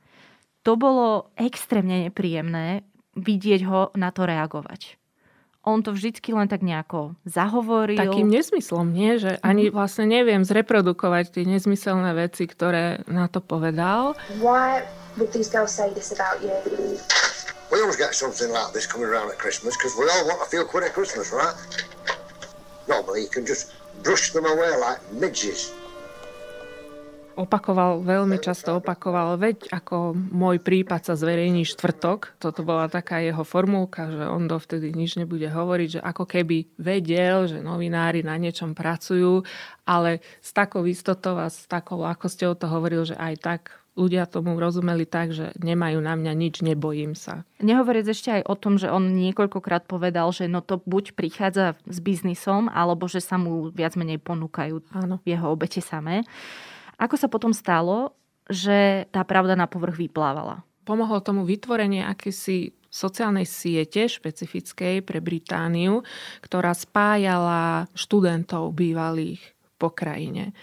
To 0.63 0.79
bolo 0.79 1.35
extrémne 1.35 2.07
nepríjemné 2.07 2.87
vidieť 3.19 3.61
ho 3.67 3.91
na 3.99 4.15
to 4.15 4.23
reagovať 4.23 5.04
on 5.65 5.81
to 5.81 5.91
vždycky 5.91 6.31
len 6.31 6.45
tak 6.45 6.61
nejako 6.61 7.17
zahovoril. 7.25 7.97
Takým 7.97 8.29
nesmyslom, 8.29 8.93
nie? 8.93 9.17
Že 9.17 9.41
ani 9.41 9.67
mhm. 9.67 9.73
vlastne 9.73 10.05
neviem 10.05 10.45
zreprodukovať 10.45 11.35
tie 11.35 11.43
nezmyselné 11.49 12.13
veci, 12.13 12.45
ktoré 12.45 13.01
na 13.09 13.25
to 13.25 13.41
povedal. 13.41 14.13
Why 14.39 14.85
would 15.17 15.33
these 15.33 15.49
girls 15.49 15.73
say 15.73 15.89
this 15.91 16.13
about 16.13 16.39
you? 16.45 16.53
We 17.73 17.81
always 17.81 17.97
get 17.97 18.13
something 18.13 18.53
like 18.53 18.71
this 18.77 18.85
coming 18.85 19.09
around 19.09 19.33
at 19.33 19.41
Christmas 19.41 19.73
because 19.75 19.97
we 19.97 20.05
all 20.05 20.23
want 20.29 20.39
to 20.45 20.47
feel 20.47 20.69
good 20.69 20.85
at 20.85 20.93
Christmas, 20.93 21.33
right? 21.33 21.57
Nobody 22.85 23.25
can 23.25 23.43
just 23.43 23.73
brush 24.05 24.31
them 24.31 24.45
away 24.45 24.77
like 24.77 25.01
midges 25.11 25.73
opakoval, 27.35 28.01
veľmi 28.01 28.39
často 28.39 28.79
opakoval, 28.79 29.35
veď 29.35 29.69
ako 29.71 30.15
môj 30.15 30.63
prípad 30.63 31.11
sa 31.11 31.13
zverejní 31.19 31.67
štvrtok. 31.67 32.39
Toto 32.39 32.63
bola 32.63 32.87
taká 32.87 33.19
jeho 33.19 33.43
formulka, 33.43 34.09
že 34.09 34.23
on 34.25 34.47
dovtedy 34.47 34.95
nič 34.95 35.19
nebude 35.19 35.45
hovoriť, 35.51 35.99
že 35.99 36.01
ako 36.01 36.23
keby 36.25 36.75
vedel, 36.79 37.45
že 37.51 37.59
novinári 37.59 38.23
na 38.23 38.39
niečom 38.39 38.73
pracujú, 38.73 39.43
ale 39.85 40.23
s 40.39 40.55
takou 40.55 40.87
istotou 40.87 41.37
a 41.37 41.51
s 41.51 41.67
takou 41.67 42.01
ľahkosťou 42.01 42.55
to 42.57 42.65
hovoril, 42.71 43.05
že 43.05 43.19
aj 43.19 43.35
tak 43.43 43.61
ľudia 43.95 44.27
tomu 44.27 44.59
rozumeli 44.59 45.07
tak, 45.07 45.31
že 45.31 45.55
nemajú 45.55 46.03
na 46.03 46.19
mňa 46.19 46.33
nič, 46.35 46.59
nebojím 46.61 47.15
sa. 47.15 47.47
Nehovoriac 47.63 48.11
ešte 48.11 48.29
aj 48.29 48.43
o 48.43 48.55
tom, 48.59 48.75
že 48.75 48.91
on 48.91 49.15
niekoľkokrát 49.15 49.87
povedal, 49.87 50.29
že 50.35 50.51
no 50.51 50.59
to 50.59 50.83
buď 50.83 51.15
prichádza 51.15 51.79
s 51.87 51.97
biznisom, 52.03 52.67
alebo 52.67 53.07
že 53.07 53.23
sa 53.23 53.39
mu 53.39 53.71
viac 53.71 53.95
menej 53.95 54.19
ponúkajú 54.19 54.83
Áno. 54.91 55.23
jeho 55.23 55.47
obete 55.47 55.79
samé. 55.79 56.27
Ako 57.01 57.15
sa 57.19 57.27
potom 57.27 57.51
stalo, 57.51 58.15
že 58.47 59.09
tá 59.09 59.25
pravda 59.25 59.57
na 59.57 59.65
povrch 59.65 59.97
vyplávala? 59.97 60.63
Pomohlo 60.85 61.17
tomu 61.19 61.43
vytvorenie 61.43 62.05
akési 62.05 62.77
sociálnej 62.95 63.43
siete 63.43 64.07
špecifickej 64.07 65.03
pre 65.03 65.19
Britániu, 65.19 66.05
ktorá 66.39 66.71
spájala 66.71 67.91
študentov 67.91 68.71
bývalých 68.71 69.41
po 69.75 69.91
krajine. 69.91 70.55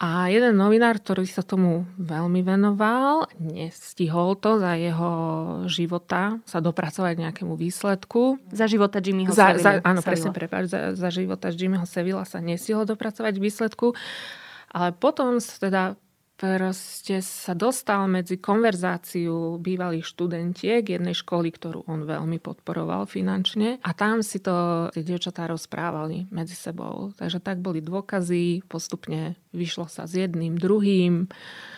A 0.00 0.32
jeden 0.32 0.56
novinár, 0.56 0.96
ktorý 0.96 1.28
sa 1.28 1.44
tomu 1.44 1.84
veľmi 2.00 2.40
venoval, 2.40 3.28
nestihol 3.36 4.32
to 4.32 4.56
za 4.56 4.72
jeho 4.72 5.12
života 5.68 6.40
sa 6.48 6.64
dopracovať 6.64 7.20
nejakému 7.20 7.52
výsledku. 7.52 8.40
Za 8.48 8.64
života 8.64 8.96
Jimmyho 9.04 9.28
za, 9.28 9.52
Sevilla. 9.52 9.60
Za, 9.60 9.84
áno, 9.84 10.00
presne, 10.00 10.32
prepáč, 10.32 10.72
za, 10.72 10.96
za 10.96 11.08
života 11.12 11.52
Jimmyho 11.52 11.84
Sevilla 11.84 12.24
sa 12.24 12.40
nestihol 12.40 12.88
dopracovať 12.88 13.36
k 13.36 13.44
výsledku. 13.44 13.92
Ale 14.70 14.94
potom 14.94 15.42
teda 15.42 15.98
proste 16.40 17.20
sa 17.20 17.52
dostal 17.52 18.08
medzi 18.08 18.40
konverzáciu 18.40 19.60
bývalých 19.60 20.08
študentiek 20.08 20.80
jednej 20.80 21.12
školy, 21.12 21.52
ktorú 21.52 21.84
on 21.84 22.08
veľmi 22.08 22.40
podporoval 22.40 23.04
finančne. 23.04 23.76
A 23.84 23.90
tam 23.92 24.24
si 24.24 24.40
to 24.40 24.88
tie 24.96 25.04
dievčatá 25.04 25.44
rozprávali 25.44 26.32
medzi 26.32 26.56
sebou. 26.56 27.12
Takže 27.20 27.44
tak 27.44 27.60
boli 27.60 27.84
dôkazy, 27.84 28.64
postupne 28.64 29.36
vyšlo 29.52 29.84
sa 29.92 30.08
s 30.08 30.16
jedným, 30.16 30.56
druhým 30.56 31.28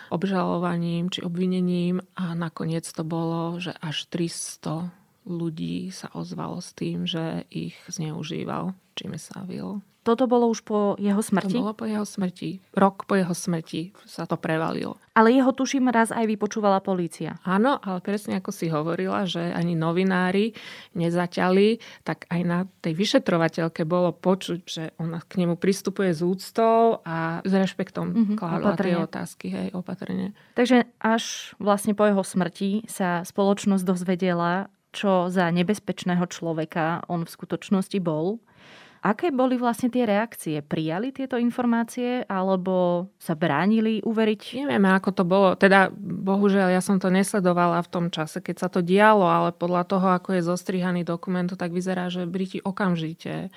obžalovaním 0.07 1.11
či 1.11 1.19
obvinením 1.27 1.99
a 2.15 2.31
nakoniec 2.31 2.87
to 2.87 3.03
bolo, 3.03 3.59
že 3.59 3.75
až 3.83 4.07
300 4.15 5.27
ľudí 5.27 5.91
sa 5.91 6.07
ozvalo 6.15 6.63
s 6.63 6.71
tým, 6.71 7.03
že 7.03 7.43
ich 7.51 7.75
zneužíval 7.91 8.71
Jimmy 8.95 9.19
Savile. 9.19 9.83
Toto 10.03 10.27
bolo 10.27 10.51
už 10.51 10.67
po 10.67 10.99
jeho 10.99 11.23
smrti? 11.23 11.55
To 11.55 11.63
bolo 11.63 11.75
po 11.75 11.87
jeho 11.87 12.03
smrti. 12.03 12.59
Rok 12.75 13.07
po 13.07 13.15
jeho 13.15 13.31
smrti 13.31 13.95
sa 14.03 14.27
to 14.27 14.35
prevalilo. 14.35 14.99
Ale 15.15 15.31
jeho 15.31 15.55
tuším 15.55 15.87
raz 15.87 16.11
aj 16.11 16.27
vypočúvala 16.27 16.83
polícia. 16.83 17.39
Áno, 17.47 17.79
ale 17.79 18.03
presne 18.03 18.43
ako 18.43 18.51
si 18.51 18.67
hovorila, 18.67 19.23
že 19.23 19.39
ani 19.55 19.79
novinári 19.79 20.51
nezaťali, 20.97 21.79
tak 22.03 22.27
aj 22.27 22.41
na 22.43 22.67
tej 22.83 22.99
vyšetrovateľke 22.99 23.87
bolo 23.87 24.11
počuť, 24.11 24.59
že 24.67 24.83
ona 24.99 25.23
k 25.23 25.39
nemu 25.39 25.55
pristupuje 25.55 26.11
s 26.11 26.19
úctou 26.19 26.99
a 27.07 27.39
s 27.45 27.53
rešpektom 27.53 28.05
mm-hmm, 28.11 28.35
kládla 28.35 28.73
tie 28.75 28.95
otázky, 28.99 29.45
hej, 29.53 29.67
opatrne. 29.71 30.35
Takže 30.59 30.83
až 30.99 31.55
vlastne 31.63 31.95
po 31.95 32.03
jeho 32.03 32.25
smrti 32.25 32.83
sa 32.91 33.23
spoločnosť 33.23 33.83
dozvedela, 33.87 34.67
čo 34.93 35.29
za 35.29 35.49
nebezpečného 35.49 36.25
človeka 36.29 37.05
on 37.09 37.25
v 37.25 37.33
skutočnosti 37.33 37.97
bol 37.97 38.37
Aké 39.03 39.35
boli 39.35 39.59
vlastne 39.59 39.91
tie 39.91 40.07
reakcie? 40.07 40.63
Prijali 40.63 41.11
tieto 41.11 41.35
informácie 41.35 42.23
alebo 42.23 43.11
sa 43.19 43.35
bránili 43.35 43.99
uveriť? 43.99 44.63
Nevieme, 44.63 44.95
ako 44.95 45.09
to 45.11 45.23
bolo. 45.27 45.59
Teda, 45.59 45.91
bohužiaľ, 45.99 46.71
ja 46.71 46.79
som 46.79 47.03
to 47.03 47.11
nesledovala 47.11 47.83
v 47.83 47.91
tom 47.91 48.07
čase, 48.07 48.39
keď 48.39 48.55
sa 48.63 48.71
to 48.71 48.79
dialo, 48.79 49.27
ale 49.27 49.51
podľa 49.51 49.83
toho, 49.91 50.07
ako 50.15 50.39
je 50.39 50.47
zostrihaný 50.47 51.03
dokument, 51.03 51.51
tak 51.51 51.75
vyzerá, 51.75 52.07
že 52.07 52.23
Briti 52.23 52.63
okamžite 52.63 53.51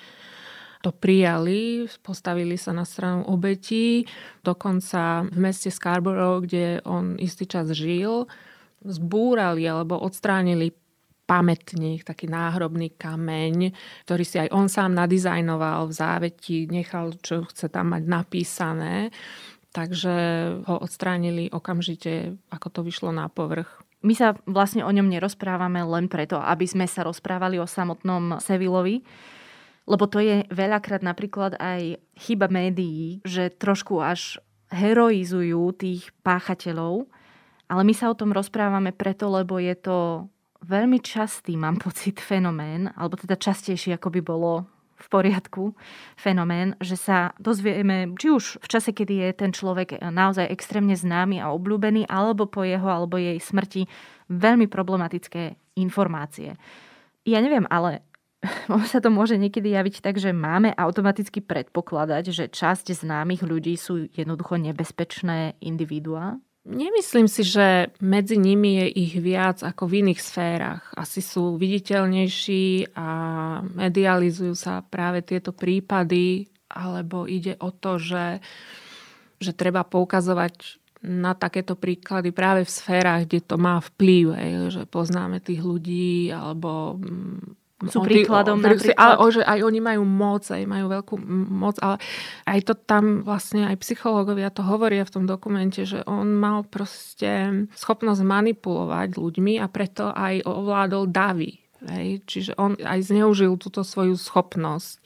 to 0.83 0.91
prijali, 0.91 1.87
postavili 2.03 2.59
sa 2.59 2.75
na 2.75 2.83
stranu 2.83 3.23
obetí. 3.31 4.03
Dokonca 4.43 5.25
v 5.31 5.37
meste 5.39 5.71
Scarborough, 5.71 6.43
kde 6.43 6.83
on 6.83 7.15
istý 7.17 7.47
čas 7.47 7.71
žil, 7.71 8.27
zbúrali 8.83 9.63
alebo 9.63 9.95
odstránili 9.95 10.75
pamätník, 11.27 12.07
taký 12.07 12.31
náhrobný 12.31 12.95
kameň, 12.95 13.75
ktorý 14.07 14.23
si 14.23 14.39
aj 14.39 14.49
on 14.55 14.71
sám 14.71 14.95
nadizajnoval 14.95 15.91
v 15.91 15.93
záveti, 15.93 16.57
nechal, 16.71 17.19
čo 17.19 17.43
chce 17.43 17.67
tam 17.67 17.91
mať 17.91 18.03
napísané. 18.07 19.11
Takže 19.75 20.15
ho 20.63 20.75
odstránili 20.79 21.51
okamžite, 21.51 22.39
ako 22.49 22.67
to 22.71 22.79
vyšlo 22.81 23.11
na 23.11 23.27
povrch. 23.27 23.83
My 24.01 24.15
sa 24.15 24.39
vlastne 24.47 24.87
o 24.87 24.89
ňom 24.89 25.11
nerozprávame 25.11 25.83
len 25.83 26.07
preto, 26.07 26.39
aby 26.39 26.63
sme 26.63 26.87
sa 26.87 27.03
rozprávali 27.03 27.59
o 27.59 27.67
samotnom 27.67 28.39
Sevilovi, 28.39 29.03
lebo 29.83 30.07
to 30.07 30.23
je 30.23 30.47
veľakrát 30.47 31.03
napríklad 31.03 31.59
aj 31.59 31.99
chyba 32.15 32.47
médií, 32.47 33.19
že 33.27 33.51
trošku 33.51 33.99
až 33.99 34.39
heroizujú 34.71 35.75
tých 35.75 36.11
páchateľov, 36.23 37.07
ale 37.67 37.81
my 37.83 37.93
sa 37.95 38.11
o 38.11 38.15
tom 38.15 38.31
rozprávame 38.31 38.95
preto, 38.95 39.27
lebo 39.27 39.59
je 39.59 39.75
to 39.75 40.27
veľmi 40.63 40.99
častý, 41.03 41.59
mám 41.59 41.77
pocit, 41.85 42.17
fenomén, 42.21 42.89
alebo 42.95 43.17
teda 43.19 43.37
častejší, 43.37 43.95
ako 43.97 44.09
by 44.13 44.21
bolo 44.23 44.51
v 44.97 45.07
poriadku 45.13 45.77
fenomén, 46.17 46.73
že 46.81 46.97
sa 46.97 47.37
dozvieme, 47.37 48.17
či 48.17 48.33
už 48.33 48.57
v 48.57 48.67
čase, 48.67 48.89
kedy 48.97 49.29
je 49.29 49.29
ten 49.37 49.51
človek 49.53 50.01
naozaj 50.01 50.49
extrémne 50.49 50.97
známy 50.97 51.37
a 51.37 51.53
obľúbený, 51.53 52.09
alebo 52.09 52.49
po 52.49 52.65
jeho 52.65 52.89
alebo 52.89 53.21
jej 53.21 53.37
smrti 53.37 53.85
veľmi 54.33 54.65
problematické 54.65 55.77
informácie. 55.77 56.57
Ja 57.29 57.39
neviem, 57.45 57.69
ale 57.69 58.01
sa 58.91 58.97
to 58.97 59.13
môže 59.13 59.37
niekedy 59.37 59.73
javiť 59.73 60.01
tak, 60.01 60.17
že 60.17 60.33
máme 60.33 60.73
automaticky 60.73 61.45
predpokladať, 61.45 62.23
že 62.33 62.45
časť 62.49 62.97
známych 62.97 63.45
ľudí 63.45 63.77
sú 63.77 64.09
jednoducho 64.09 64.57
nebezpečné 64.57 65.61
individuá? 65.61 66.41
Nemyslím 66.67 67.31
si, 67.31 67.47
že 67.47 67.95
medzi 68.03 68.35
nimi 68.35 68.83
je 68.83 68.87
ich 69.07 69.15
viac 69.23 69.63
ako 69.63 69.87
v 69.87 70.03
iných 70.03 70.19
sférach. 70.19 70.83
Asi 70.99 71.23
sú 71.23 71.55
viditeľnejší 71.55 72.91
a 72.91 73.07
medializujú 73.63 74.51
sa 74.51 74.83
práve 74.83 75.23
tieto 75.23 75.55
prípady, 75.55 76.51
alebo 76.67 77.23
ide 77.23 77.55
o 77.63 77.71
to, 77.71 77.95
že, 77.95 78.43
že 79.39 79.55
treba 79.55 79.87
poukazovať 79.87 80.83
na 81.07 81.31
takéto 81.39 81.79
príklady 81.79 82.35
práve 82.35 82.67
v 82.67 82.75
sférach, 82.75 83.23
kde 83.23 83.39
to 83.47 83.55
má 83.55 83.79
vplyv, 83.79 84.25
že 84.67 84.83
poznáme 84.91 85.39
tých 85.39 85.63
ľudí 85.63 86.35
alebo 86.35 86.99
mm, 86.99 87.66
sú 87.85 88.01
príkladom 88.01 88.57
o, 88.57 88.63
napríklad. 88.65 88.97
Ale 88.97 89.15
o, 89.21 89.25
že 89.29 89.45
aj 89.45 89.59
oni 89.61 89.79
majú 89.85 90.01
moc, 90.01 90.49
aj 90.49 90.65
majú 90.65 90.89
veľkú 90.89 91.15
moc, 91.53 91.77
ale 91.77 92.01
aj 92.49 92.59
to 92.65 92.73
tam 92.73 93.21
vlastne 93.21 93.69
aj 93.69 93.77
psychológovia 93.85 94.49
to 94.49 94.65
hovoria 94.65 95.05
v 95.05 95.13
tom 95.13 95.25
dokumente, 95.29 95.85
že 95.85 96.01
on 96.09 96.33
mal 96.41 96.65
proste 96.65 97.65
schopnosť 97.77 98.25
manipulovať 98.25 99.13
ľuďmi 99.13 99.61
a 99.61 99.69
preto 99.69 100.09
aj 100.09 100.41
ovládol 100.49 101.05
davy. 101.13 101.61
Hej? 101.85 102.25
Čiže 102.25 102.51
on 102.57 102.73
aj 102.81 103.13
zneužil 103.13 103.53
túto 103.61 103.85
svoju 103.85 104.17
schopnosť 104.17 104.97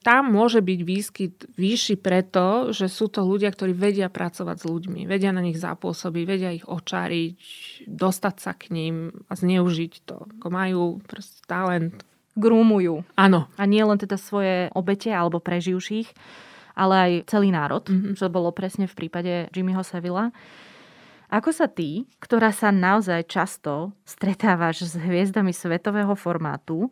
tam 0.00 0.32
môže 0.32 0.64
byť 0.64 0.80
výskyt 0.80 1.34
vyšší 1.60 2.00
preto, 2.00 2.72
že 2.72 2.88
sú 2.88 3.12
to 3.12 3.20
ľudia, 3.20 3.52
ktorí 3.52 3.76
vedia 3.76 4.08
pracovať 4.08 4.56
s 4.56 4.64
ľuďmi, 4.64 5.04
vedia 5.04 5.28
na 5.28 5.44
nich 5.44 5.60
zapôsobiť, 5.60 6.24
vedia 6.24 6.56
ich 6.56 6.64
očariť, 6.64 7.36
dostať 7.84 8.34
sa 8.40 8.56
k 8.56 8.72
ním 8.72 9.12
a 9.28 9.32
zneužiť 9.36 9.92
to. 10.08 10.24
Majú 10.48 11.04
talent. 11.44 12.00
Grúmujú. 12.32 13.04
Áno. 13.20 13.52
A 13.60 13.62
nie 13.68 13.84
len 13.84 14.00
teda 14.00 14.16
svoje 14.16 14.72
obete 14.72 15.12
alebo 15.12 15.36
preživších, 15.36 16.08
ale 16.80 16.94
aj 16.96 17.12
celý 17.28 17.52
národ, 17.52 17.84
mm-hmm. 17.84 18.16
čo 18.16 18.32
bolo 18.32 18.56
presne 18.56 18.88
v 18.88 18.96
prípade 18.96 19.52
Jimmyho 19.52 19.84
Sevilla. 19.84 20.32
Ako 21.28 21.52
sa 21.52 21.68
ty, 21.68 22.08
ktorá 22.24 22.56
sa 22.56 22.72
naozaj 22.72 23.28
často 23.28 23.92
stretávaš 24.08 24.88
s 24.88 24.94
hviezdami 24.96 25.52
svetového 25.52 26.16
formátu, 26.16 26.88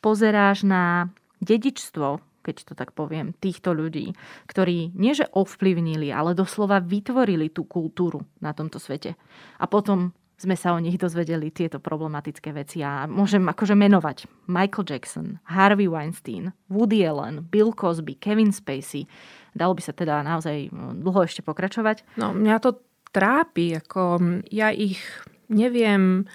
pozeráš 0.00 0.64
na 0.64 1.12
dedičstvo 1.44 2.24
keď 2.42 2.72
to 2.72 2.74
tak 2.74 2.94
poviem, 2.96 3.34
týchto 3.36 3.74
ľudí, 3.74 4.14
ktorí 4.48 4.94
nie 4.94 5.12
že 5.12 5.28
ovplyvnili, 5.30 6.12
ale 6.12 6.38
doslova 6.38 6.80
vytvorili 6.80 7.50
tú 7.52 7.66
kultúru 7.66 8.24
na 8.38 8.54
tomto 8.54 8.80
svete. 8.80 9.18
A 9.58 9.64
potom 9.66 10.16
sme 10.38 10.54
sa 10.54 10.70
o 10.70 10.78
nich 10.78 10.94
dozvedeli 10.94 11.50
tieto 11.50 11.82
problematické 11.82 12.54
veci 12.54 12.78
a 12.78 13.10
môžem 13.10 13.42
akože 13.42 13.74
menovať 13.74 14.30
Michael 14.46 14.86
Jackson, 14.86 15.26
Harvey 15.50 15.90
Weinstein, 15.90 16.54
Woody 16.70 17.02
Allen, 17.02 17.42
Bill 17.42 17.74
Cosby, 17.74 18.14
Kevin 18.14 18.54
Spacey. 18.54 19.10
Dalo 19.50 19.74
by 19.74 19.82
sa 19.82 19.90
teda 19.90 20.22
naozaj 20.22 20.70
mm, 20.70 21.02
dlho 21.02 21.26
ešte 21.26 21.42
pokračovať. 21.42 22.06
No, 22.22 22.30
mňa 22.30 22.62
to 22.62 22.78
trápi, 23.10 23.82
ako 23.82 24.22
ja 24.54 24.70
ich 24.70 25.02
neviem, 25.50 26.30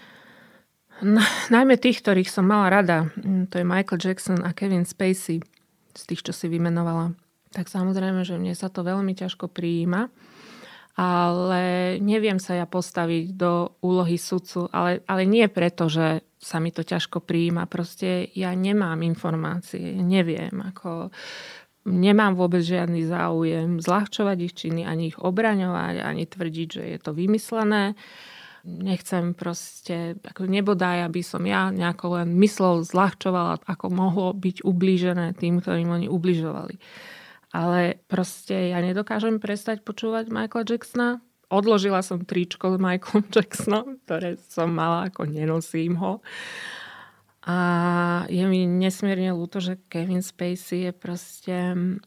najmä 1.55 1.79
tých, 1.79 2.03
ktorých 2.03 2.27
som 2.27 2.43
mala 2.43 2.83
rada, 2.83 3.07
mm, 3.15 3.55
to 3.55 3.63
je 3.63 3.65
Michael 3.65 4.03
Jackson 4.03 4.43
a 4.43 4.51
Kevin 4.51 4.83
Spacey 4.83 5.39
z 5.93 6.03
tých, 6.10 6.21
čo 6.25 6.34
si 6.34 6.49
vymenovala, 6.49 7.13
tak 7.53 7.69
samozrejme, 7.69 8.25
že 8.25 8.41
mne 8.41 8.58
sa 8.58 8.67
to 8.67 8.82
veľmi 8.82 9.13
ťažko 9.13 9.47
prijíma. 9.47 10.10
Ale 10.93 11.97
neviem 12.06 12.38
sa 12.38 12.53
ja 12.53 12.69
postaviť 12.69 13.34
do 13.34 13.73
úlohy 13.82 14.13
sudcu, 14.21 14.69
ale, 14.69 15.01
ale 15.10 15.25
nie 15.25 15.49
preto, 15.49 15.89
že 15.89 16.21
sa 16.38 16.62
mi 16.62 16.69
to 16.69 16.86
ťažko 16.86 17.17
prijíma. 17.17 17.65
Proste 17.65 18.29
ja 18.38 18.53
nemám 18.53 19.01
informácie, 19.01 19.97
neviem, 19.97 20.53
ako 20.53 21.10
nemám 21.89 22.38
vôbec 22.38 22.62
žiadny 22.62 23.10
záujem 23.10 23.82
zľahčovať 23.82 24.38
ich 24.45 24.53
činy, 24.53 24.86
ani 24.86 25.10
ich 25.10 25.17
obraňovať, 25.17 26.06
ani 26.06 26.29
tvrdiť, 26.29 26.67
že 26.69 26.84
je 26.93 26.99
to 27.01 27.12
vymyslené 27.17 27.97
nechcem 28.63 29.36
proste, 29.36 30.15
ako 30.23 30.47
nebodaj, 30.47 31.04
aby 31.12 31.19
som 31.19 31.43
ja 31.43 31.67
nejako 31.69 32.23
len 32.23 32.39
myslel, 32.39 32.88
zľahčovala, 32.88 33.60
ako 33.67 33.86
mohlo 33.91 34.32
byť 34.32 34.63
ublížené 34.63 35.36
tým, 35.36 35.60
ktorým 35.60 35.91
oni 35.91 36.08
ubližovali. 36.08 36.80
Ale 37.54 38.02
proste 38.10 38.73
ja 38.73 38.80
nedokážem 38.82 39.38
prestať 39.38 39.86
počúvať 39.86 40.32
Michaela 40.32 40.65
Jacksona. 40.65 41.10
Odložila 41.54 42.02
som 42.02 42.26
tričko 42.26 42.73
s 42.73 42.82
Michaelom 42.82 43.30
Jacksonom, 43.30 43.88
ktoré 44.08 44.41
som 44.49 44.73
mala, 44.73 45.12
ako 45.12 45.30
nenosím 45.30 46.02
ho. 46.02 46.23
A 47.43 47.58
je 48.32 48.39
mi 48.47 48.63
nesmierne 48.63 49.36
ľúto, 49.36 49.60
že 49.60 49.76
Kevin 49.91 50.23
Spacey 50.23 50.88
je 50.88 50.91
proste 50.95 51.56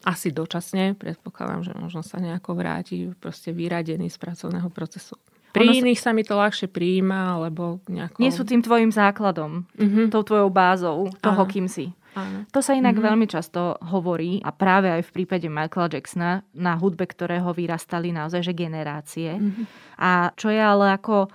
asi 0.01 0.33
dočasne, 0.33 0.97
predpokladám, 0.97 1.61
že 1.61 1.73
možno 1.77 2.01
sa 2.01 2.17
nejako 2.17 2.57
vráti, 2.57 3.13
proste 3.21 3.53
vyradený 3.53 4.09
z 4.09 4.17
pracovného 4.17 4.73
procesu. 4.73 5.21
Pri 5.57 5.67
ono 5.67 5.81
iných 5.81 6.01
sa 6.01 6.13
mi 6.13 6.23
to 6.23 6.37
ľahšie 6.37 6.69
prijíma, 6.69 7.41
alebo 7.41 7.81
nejako... 7.89 8.21
Nie 8.21 8.31
sú 8.31 8.45
tým 8.45 8.61
tvojim 8.61 8.93
základom, 8.93 9.65
mm-hmm. 9.65 10.13
tou 10.13 10.21
tvojou 10.21 10.53
bázou 10.53 11.09
toho, 11.25 11.43
Aha. 11.43 11.51
kým 11.51 11.67
si. 11.67 11.97
Áno. 12.17 12.49
To 12.53 12.61
sa 12.65 12.73
inak 12.73 12.97
mm-hmm. 12.97 13.09
veľmi 13.13 13.27
často 13.29 13.77
hovorí 13.93 14.41
a 14.41 14.53
práve 14.53 14.89
aj 14.89 15.09
v 15.09 15.15
prípade 15.21 15.49
Michaela 15.53 15.93
Jacksona 15.93 16.45
na 16.57 16.73
hudbe, 16.77 17.05
ktorého 17.05 17.53
vyrastali 17.53 18.09
naozaj 18.13 18.41
že 18.41 18.57
generácie. 18.57 19.37
Mm-hmm. 19.37 19.65
A 20.01 20.33
čo 20.33 20.49
je 20.49 20.61
ale 20.61 20.97
ako 20.97 21.29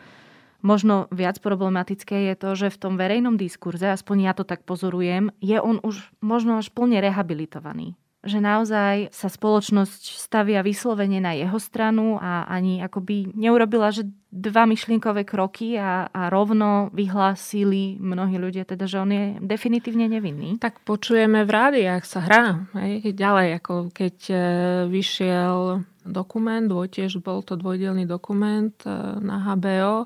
možno 0.65 1.05
viac 1.13 1.37
problematické 1.37 2.33
je 2.33 2.35
to, 2.37 2.49
že 2.57 2.73
v 2.73 2.81
tom 2.81 2.93
verejnom 2.97 3.37
diskurze, 3.37 3.89
aspoň 3.89 4.17
ja 4.29 4.33
to 4.33 4.45
tak 4.45 4.65
pozorujem, 4.65 5.29
je 5.41 5.57
on 5.61 5.81
už 5.81 6.01
možno 6.21 6.57
až 6.57 6.73
plne 6.73 6.97
rehabilitovaný 6.97 7.97
že 8.21 8.37
naozaj 8.37 9.09
sa 9.09 9.27
spoločnosť 9.33 10.21
stavia 10.21 10.61
vyslovene 10.61 11.17
na 11.17 11.33
jeho 11.33 11.57
stranu 11.57 12.21
a 12.21 12.45
ani 12.45 12.77
akoby 12.85 13.33
neurobila, 13.33 13.89
že 13.89 14.05
dva 14.29 14.69
myšlienkové 14.69 15.25
kroky 15.25 15.75
a, 15.75 16.07
a 16.07 16.29
rovno 16.29 16.93
vyhlásili 16.93 17.97
mnohí 17.97 18.37
ľudia, 18.37 18.63
teda, 18.63 18.85
že 18.85 19.01
on 19.01 19.11
je 19.11 19.25
definitívne 19.41 20.05
nevinný. 20.07 20.61
Tak 20.61 20.85
počujeme 20.85 21.43
v 21.43 21.51
rádiách 21.51 22.03
sa 22.05 22.19
hrá. 22.23 22.45
Hej, 22.77 23.11
ďalej, 23.17 23.59
ako 23.59 23.73
keď 23.89 24.15
e, 24.29 24.37
vyšiel 24.87 25.83
dokument, 26.05 26.69
tiež 26.69 27.19
bol 27.25 27.41
to 27.41 27.57
dvojdielný 27.57 28.05
dokument 28.05 28.73
e, 28.85 28.89
na 29.17 29.51
HBO, 29.51 30.05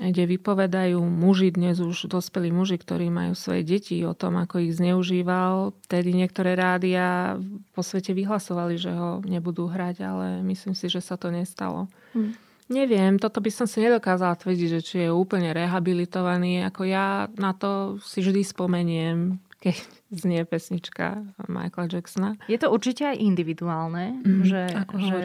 kde 0.00 0.24
vypovedajú 0.24 0.96
muži, 0.96 1.52
dnes 1.52 1.76
už 1.76 2.08
dospelí 2.08 2.48
muži, 2.48 2.80
ktorí 2.80 3.12
majú 3.12 3.36
svoje 3.36 3.60
deti 3.68 4.00
o 4.08 4.16
tom, 4.16 4.40
ako 4.40 4.64
ich 4.64 4.80
zneužíval. 4.80 5.76
Tedy 5.92 6.16
niektoré 6.16 6.56
rádia 6.56 7.36
po 7.76 7.84
svete 7.84 8.16
vyhlasovali, 8.16 8.80
že 8.80 8.96
ho 8.96 9.20
nebudú 9.20 9.68
hrať, 9.68 9.96
ale 10.00 10.26
myslím 10.48 10.72
si, 10.72 10.88
že 10.88 11.04
sa 11.04 11.20
to 11.20 11.28
nestalo. 11.28 11.92
Hm. 12.16 12.32
Neviem, 12.70 13.18
toto 13.18 13.42
by 13.42 13.50
som 13.50 13.66
si 13.66 13.82
nedokázala 13.82 14.38
tvrdiť, 14.38 14.68
že 14.78 14.80
či 14.80 14.96
je 15.04 15.10
úplne 15.10 15.50
rehabilitovaný. 15.50 16.62
Ako 16.70 16.86
ja 16.86 17.26
na 17.34 17.50
to 17.50 17.98
si 18.00 18.22
vždy 18.22 18.46
spomeniem, 18.46 19.42
keď 19.60 19.76
znie 20.22 20.40
pesnička 20.46 21.20
Michaela 21.50 21.90
Jacksona. 21.90 22.40
Je 22.48 22.56
to 22.56 22.72
určite 22.72 23.04
aj 23.04 23.18
individuálne, 23.18 24.22
mm, 24.22 24.42
že, 24.46 24.62
ako 24.72 24.94
že 24.96 25.18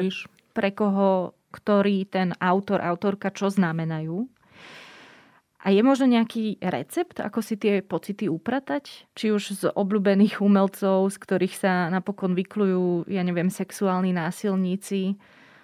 pre 0.57 0.73
koho, 0.73 1.37
ktorý 1.53 2.09
ten 2.09 2.33
autor, 2.41 2.81
autorka 2.81 3.29
čo 3.29 3.53
znamenajú. 3.53 4.25
A 5.65 5.73
je 5.73 5.81
možno 5.81 6.05
nejaký 6.05 6.61
recept, 6.61 7.17
ako 7.17 7.41
si 7.41 7.57
tie 7.57 7.81
pocity 7.81 8.29
upratať? 8.29 9.09
Či 9.17 9.33
už 9.33 9.43
z 9.57 9.63
obľúbených 9.73 10.37
umelcov, 10.37 11.09
z 11.09 11.17
ktorých 11.17 11.55
sa 11.57 11.89
napokon 11.89 12.37
vyklujú, 12.37 13.09
ja 13.09 13.25
neviem, 13.25 13.49
sexuálni 13.49 14.13
násilníci, 14.13 15.17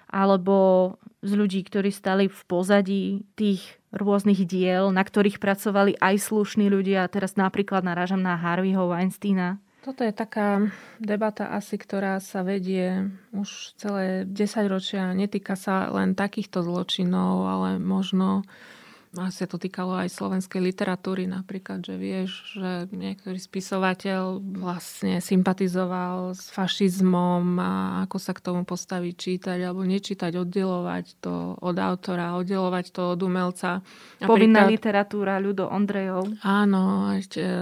alebo 0.09 0.97
z 1.21 1.37
ľudí, 1.37 1.61
ktorí 1.61 1.93
stali 1.93 2.25
v 2.25 2.41
pozadí 2.49 3.29
tých 3.37 3.77
rôznych 3.93 4.41
diel, 4.49 4.89
na 4.89 5.05
ktorých 5.05 5.37
pracovali 5.37 6.01
aj 6.01 6.15
slušní 6.17 6.65
ľudia. 6.65 7.05
Teraz 7.05 7.37
napríklad 7.37 7.85
narážam 7.85 8.25
na 8.25 8.41
Harveyho 8.41 8.89
Weinsteina. 8.89 9.61
Toto 9.85 10.01
je 10.01 10.13
taká 10.13 10.65
debata 10.97 11.53
asi, 11.53 11.77
ktorá 11.77 12.17
sa 12.17 12.41
vedie 12.41 13.05
už 13.37 13.77
celé 13.77 14.25
10 14.25 14.65
ročia. 14.65 15.13
Netýka 15.13 15.53
sa 15.53 15.93
len 15.93 16.17
takýchto 16.17 16.65
zločinov, 16.65 17.45
ale 17.45 17.69
možno 17.77 18.41
asi 19.19 19.43
to 19.43 19.59
týkalo 19.59 19.99
aj 19.99 20.07
slovenskej 20.07 20.63
literatúry 20.63 21.27
napríklad, 21.27 21.83
že 21.83 21.99
vieš, 21.99 22.55
že 22.55 22.87
niektorý 22.95 23.35
spisovateľ 23.35 24.39
vlastne 24.55 25.19
sympatizoval 25.19 26.31
s 26.31 26.47
fašizmom 26.55 27.59
a 27.59 27.71
ako 28.07 28.17
sa 28.23 28.31
k 28.31 28.39
tomu 28.39 28.63
postaviť 28.63 29.13
čítať 29.19 29.59
alebo 29.67 29.83
nečítať, 29.83 30.31
oddelovať 30.31 31.05
to 31.19 31.59
od 31.59 31.75
autora, 31.75 32.39
oddelovať 32.39 32.85
to 32.95 33.01
od 33.11 33.19
umelca. 33.19 33.83
Povinná 34.23 34.63
napríklad, 34.63 34.79
literatúra, 34.79 35.43
Ľudo 35.43 35.67
Ondrejov. 35.67 36.31
Áno, 36.47 37.11
ešte 37.11 37.43
e, 37.43 37.59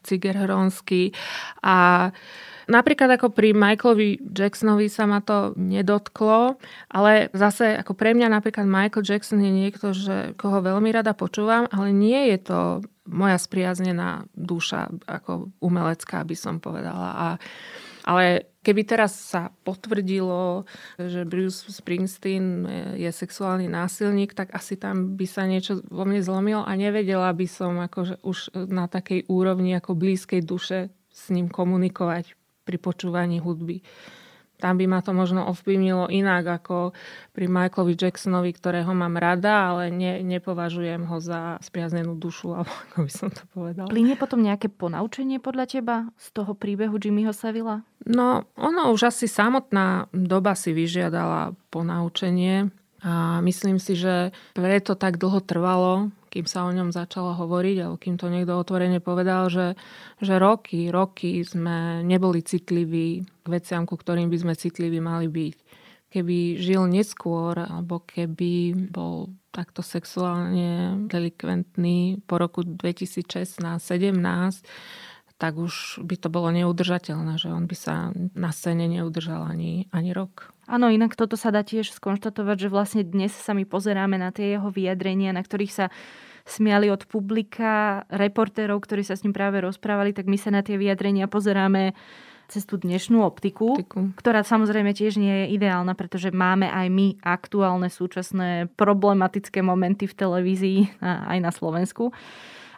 Ciger 0.00 0.40
Hronsky. 0.40 1.12
A 1.60 2.08
Napríklad 2.70 3.18
ako 3.18 3.34
pri 3.34 3.54
Michaelovi 3.56 4.22
Jacksonovi 4.22 4.86
sa 4.86 5.08
ma 5.08 5.18
to 5.18 5.56
nedotklo, 5.58 6.60
ale 6.92 7.32
zase 7.34 7.74
ako 7.78 7.98
pre 7.98 8.14
mňa 8.14 8.28
napríklad 8.30 8.66
Michael 8.68 9.06
Jackson 9.06 9.42
je 9.42 9.52
niekto, 9.52 9.90
že 9.90 10.36
koho 10.38 10.62
veľmi 10.62 10.90
rada 10.94 11.16
počúvam, 11.16 11.66
ale 11.70 11.90
nie 11.90 12.30
je 12.34 12.38
to 12.38 12.58
moja 13.08 13.34
spriaznená 13.34 14.30
duša 14.38 14.86
ako 15.10 15.50
umelecká, 15.58 16.22
by 16.22 16.36
som 16.38 16.62
povedala. 16.62 17.08
A, 17.10 17.28
ale 18.06 18.54
keby 18.62 18.86
teraz 18.86 19.18
sa 19.18 19.50
potvrdilo, 19.66 20.62
že 20.98 21.26
Bruce 21.26 21.66
Springsteen 21.66 22.62
je 22.94 23.10
sexuálny 23.10 23.66
násilník, 23.66 24.38
tak 24.38 24.54
asi 24.54 24.78
tam 24.78 25.18
by 25.18 25.26
sa 25.26 25.50
niečo 25.50 25.82
vo 25.90 26.06
mne 26.06 26.22
zlomilo 26.22 26.62
a 26.62 26.72
nevedela 26.78 27.34
by 27.34 27.46
som 27.50 27.82
akože 27.82 28.22
už 28.22 28.54
na 28.70 28.86
takej 28.86 29.26
úrovni 29.26 29.74
ako 29.74 29.98
blízkej 29.98 30.46
duše 30.46 30.94
s 31.10 31.28
ním 31.34 31.50
komunikovať 31.50 32.38
pri 32.62 32.78
počúvaní 32.78 33.42
hudby. 33.42 33.82
Tam 34.62 34.78
by 34.78 34.86
ma 34.86 35.02
to 35.02 35.10
možno 35.10 35.42
ovplyvnilo 35.50 36.06
inak 36.06 36.62
ako 36.62 36.94
pri 37.34 37.50
Michaelovi 37.50 37.98
Jacksonovi, 37.98 38.54
ktorého 38.54 38.94
mám 38.94 39.18
rada, 39.18 39.74
ale 39.74 39.90
ne, 39.90 40.22
nepovažujem 40.22 41.02
ho 41.02 41.18
za 41.18 41.58
spriaznenú 41.58 42.14
dušu, 42.14 42.52
alebo 42.62 42.70
ako 42.70 42.98
by 43.02 43.10
som 43.10 43.28
to 43.34 43.42
povedala. 43.50 43.90
Plinie 43.90 44.14
potom 44.14 44.38
nejaké 44.38 44.70
ponaučenie 44.70 45.42
podľa 45.42 45.66
teba 45.66 45.96
z 46.14 46.26
toho 46.30 46.54
príbehu 46.54 46.94
Jimmyho 46.94 47.34
Savila? 47.34 47.82
No, 48.06 48.46
ono 48.54 48.94
už 48.94 49.10
asi 49.10 49.26
samotná 49.26 50.06
doba 50.14 50.54
si 50.54 50.70
vyžiadala 50.70 51.58
ponaučenie 51.74 52.70
a 53.02 53.42
myslím 53.42 53.82
si, 53.82 53.98
že 53.98 54.30
preto 54.54 54.94
tak 54.94 55.18
dlho 55.18 55.42
trvalo, 55.42 56.14
kým 56.32 56.48
sa 56.48 56.64
o 56.64 56.72
ňom 56.72 56.96
začalo 56.96 57.36
hovoriť, 57.36 57.76
alebo 57.84 58.00
kým 58.00 58.16
to 58.16 58.32
niekto 58.32 58.56
otvorene 58.56 59.04
povedal, 59.04 59.52
že, 59.52 59.76
že 60.24 60.40
roky, 60.40 60.88
roky 60.88 61.44
sme 61.44 62.00
neboli 62.00 62.40
citliví 62.40 63.20
k 63.20 63.46
veciam, 63.52 63.84
ku 63.84 64.00
ktorým 64.00 64.32
by 64.32 64.38
sme 64.40 64.56
citliví 64.56 64.96
mali 64.96 65.28
byť. 65.28 65.56
Keby 66.08 66.56
žil 66.56 66.88
neskôr, 66.88 67.60
alebo 67.60 68.00
keby 68.08 68.88
bol 68.88 69.28
takto 69.52 69.84
sexuálne 69.84 71.04
delikventný 71.08 72.24
po 72.24 72.40
roku 72.40 72.64
2016-17, 72.64 74.64
tak 75.42 75.58
už 75.58 75.98
by 76.06 76.14
to 76.22 76.30
bolo 76.30 76.54
neudržateľné, 76.54 77.34
že 77.34 77.50
on 77.50 77.66
by 77.66 77.74
sa 77.74 78.14
na 78.14 78.54
scéne 78.54 78.86
neudržal 78.86 79.42
ani, 79.42 79.90
ani 79.90 80.14
rok. 80.14 80.54
Áno, 80.70 80.86
inak 80.86 81.18
toto 81.18 81.34
sa 81.34 81.50
dá 81.50 81.66
tiež 81.66 81.90
skonštatovať, 81.98 82.56
že 82.62 82.68
vlastne 82.70 83.02
dnes 83.02 83.34
sa 83.34 83.50
my 83.50 83.66
pozeráme 83.66 84.22
na 84.22 84.30
tie 84.30 84.54
jeho 84.54 84.70
vyjadrenia, 84.70 85.34
na 85.34 85.42
ktorých 85.42 85.74
sa 85.74 85.86
smiali 86.46 86.94
od 86.94 87.10
publika, 87.10 88.06
reportérov, 88.06 88.78
ktorí 88.86 89.02
sa 89.02 89.18
s 89.18 89.26
ním 89.26 89.34
práve 89.34 89.58
rozprávali, 89.58 90.14
tak 90.14 90.30
my 90.30 90.38
sa 90.38 90.54
na 90.54 90.62
tie 90.62 90.78
vyjadrenia 90.78 91.26
pozeráme 91.26 91.98
cez 92.46 92.62
tú 92.62 92.78
dnešnú 92.78 93.26
optiku, 93.26 93.74
optiku, 93.74 94.14
ktorá 94.14 94.46
samozrejme 94.46 94.94
tiež 94.94 95.18
nie 95.18 95.42
je 95.42 95.58
ideálna, 95.58 95.98
pretože 95.98 96.30
máme 96.30 96.70
aj 96.70 96.86
my 96.86 97.18
aktuálne 97.18 97.90
súčasné 97.90 98.70
problematické 98.78 99.58
momenty 99.58 100.06
v 100.06 100.14
televízii 100.14 100.78
aj 101.02 101.38
na 101.42 101.50
Slovensku. 101.50 102.14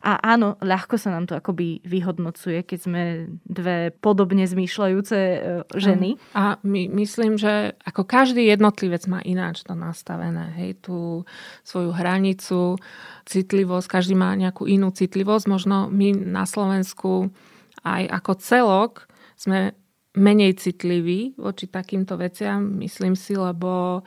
A 0.04 0.20
áno, 0.20 0.60
ľahko 0.60 1.00
sa 1.00 1.16
nám 1.16 1.24
to 1.24 1.32
akoby 1.32 1.80
vyhodnocuje, 1.80 2.60
keď 2.68 2.78
sme 2.78 3.02
dve 3.48 3.88
podobne 3.88 4.44
zmýšľajúce 4.44 5.16
e, 5.16 5.38
ženy. 5.80 6.20
A 6.36 6.60
my, 6.60 6.92
myslím, 6.92 7.40
že 7.40 7.72
ako 7.88 8.04
každý 8.04 8.44
jednotlivec 8.44 9.00
má 9.08 9.24
ináč 9.24 9.64
to 9.64 9.72
nastavené. 9.72 10.52
Hej, 10.60 10.84
tú 10.84 11.24
svoju 11.64 11.96
hranicu, 11.96 12.76
citlivosť, 13.24 13.88
každý 13.88 14.12
má 14.12 14.36
nejakú 14.36 14.68
inú 14.68 14.92
citlivosť. 14.92 15.48
Možno 15.48 15.88
my 15.88 16.12
na 16.12 16.44
Slovensku 16.44 17.32
aj 17.80 18.04
ako 18.04 18.32
celok 18.44 18.92
sme 19.40 19.72
menej 20.14 20.60
citliví 20.60 21.34
voči 21.34 21.66
takýmto 21.66 22.14
veciam, 22.14 22.60
myslím 22.78 23.18
si, 23.18 23.34
lebo 23.34 24.04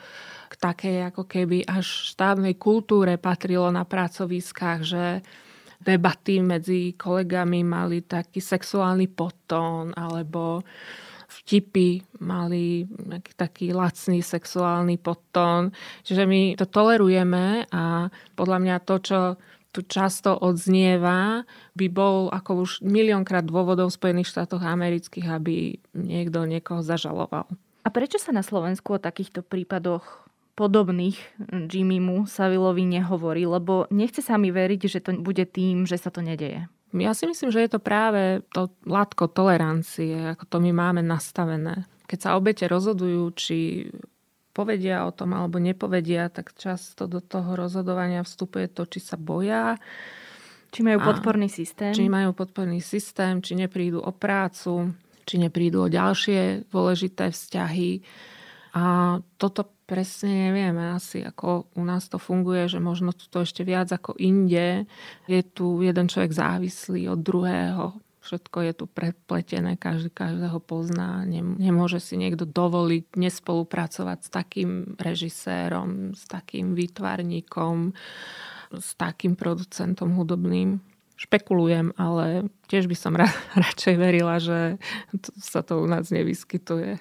k 0.48 0.54
takej 0.56 1.12
ako 1.12 1.28
keby 1.28 1.68
až 1.68 2.14
štávnej 2.16 2.56
kultúre 2.56 3.20
patrilo 3.20 3.68
na 3.68 3.84
pracoviskách, 3.84 4.80
že 4.86 5.04
debaty 5.78 6.42
medzi 6.42 6.94
kolegami 6.98 7.62
mali 7.62 8.02
taký 8.02 8.42
sexuálny 8.42 9.06
potón 9.08 9.94
alebo 9.94 10.62
vtipy 11.28 12.00
mali 12.24 12.88
nejaký 12.88 13.32
taký 13.36 13.66
lacný 13.76 14.24
sexuálny 14.24 14.96
podtón. 14.96 15.76
Čiže 16.02 16.24
my 16.24 16.56
to 16.56 16.64
tolerujeme 16.64 17.68
a 17.68 18.08
podľa 18.32 18.58
mňa 18.64 18.76
to, 18.88 18.96
čo 19.00 19.20
tu 19.68 19.84
často 19.84 20.32
odznieva, 20.32 21.44
by 21.76 21.86
bol 21.92 22.32
ako 22.32 22.64
už 22.64 22.70
miliónkrát 22.80 23.44
dôvodov 23.44 23.92
v 23.92 23.98
Spojených 24.00 24.32
štátoch 24.32 24.64
amerických, 24.64 25.28
aby 25.28 25.76
niekto 25.92 26.48
niekoho 26.48 26.80
zažaloval. 26.80 27.44
A 27.84 27.88
prečo 27.92 28.16
sa 28.16 28.32
na 28.32 28.40
Slovensku 28.40 28.96
o 28.96 29.00
takýchto 29.00 29.44
prípadoch 29.44 30.27
podobných 30.58 31.14
Jimmymu 31.54 32.26
Savilovi 32.26 32.82
nehovorí, 32.82 33.46
lebo 33.46 33.86
nechce 33.94 34.26
sa 34.26 34.34
mi 34.34 34.50
veriť, 34.50 34.80
že 34.90 34.98
to 34.98 35.14
bude 35.22 35.46
tým, 35.54 35.86
že 35.86 35.94
sa 35.94 36.10
to 36.10 36.18
nedeje. 36.18 36.66
Ja 36.90 37.14
si 37.14 37.30
myslím, 37.30 37.54
že 37.54 37.62
je 37.62 37.70
to 37.70 37.80
práve 37.84 38.42
to 38.50 38.74
látko 38.82 39.30
tolerancie, 39.30 40.34
ako 40.34 40.44
to 40.50 40.56
my 40.58 40.74
máme 40.74 41.06
nastavené. 41.06 41.86
Keď 42.10 42.18
sa 42.18 42.34
obete 42.34 42.64
rozhodujú, 42.66 43.22
či 43.38 43.86
povedia 44.56 45.06
o 45.06 45.14
tom 45.14 45.38
alebo 45.38 45.62
nepovedia, 45.62 46.26
tak 46.32 46.56
často 46.58 47.06
do 47.06 47.22
toho 47.22 47.54
rozhodovania 47.54 48.26
vstupuje 48.26 48.66
to, 48.72 48.90
či 48.90 48.98
sa 48.98 49.14
boja. 49.14 49.78
Či 50.74 50.82
majú 50.82 50.98
podporný 51.04 51.46
systém. 51.46 51.94
Či 51.94 52.10
majú 52.10 52.34
podporný 52.34 52.82
systém, 52.82 53.38
či 53.38 53.54
neprídu 53.54 54.02
o 54.02 54.10
prácu, 54.10 54.90
či 55.28 55.38
neprídu 55.38 55.84
o 55.84 55.92
ďalšie 55.92 56.66
dôležité 56.72 57.30
vzťahy. 57.30 58.02
A 58.74 59.16
toto 59.38 59.77
presne 59.88 60.52
nevieme 60.52 60.92
asi, 60.92 61.24
ako 61.24 61.72
u 61.72 61.82
nás 61.88 62.12
to 62.12 62.20
funguje, 62.20 62.68
že 62.68 62.76
možno 62.76 63.16
to 63.16 63.48
ešte 63.48 63.64
viac 63.64 63.88
ako 63.88 64.12
inde. 64.20 64.84
Je 65.24 65.40
tu 65.40 65.80
jeden 65.80 66.12
človek 66.12 66.36
závislý 66.36 67.08
od 67.08 67.24
druhého, 67.24 67.96
všetko 68.28 68.58
je 68.60 68.72
tu 68.76 68.84
prepletené, 68.84 69.80
každý 69.80 70.12
každého 70.12 70.60
pozná. 70.60 71.24
Nemôže 71.24 72.04
si 72.04 72.20
niekto 72.20 72.44
dovoliť 72.44 73.16
nespolupracovať 73.16 74.18
s 74.20 74.28
takým 74.28 75.00
režisérom, 75.00 76.12
s 76.12 76.28
takým 76.28 76.76
výtvarníkom, 76.76 77.96
s 78.76 78.88
takým 79.00 79.32
producentom 79.32 80.12
hudobným. 80.12 80.84
Špekulujem, 81.18 81.96
ale 81.96 82.52
tiež 82.68 82.84
by 82.86 82.96
som 83.00 83.16
ra- 83.20 83.40
radšej 83.56 83.96
verila, 83.96 84.36
že 84.36 84.76
sa 85.40 85.64
to 85.64 85.80
u 85.80 85.86
nás 85.88 86.12
nevyskytuje. 86.12 87.00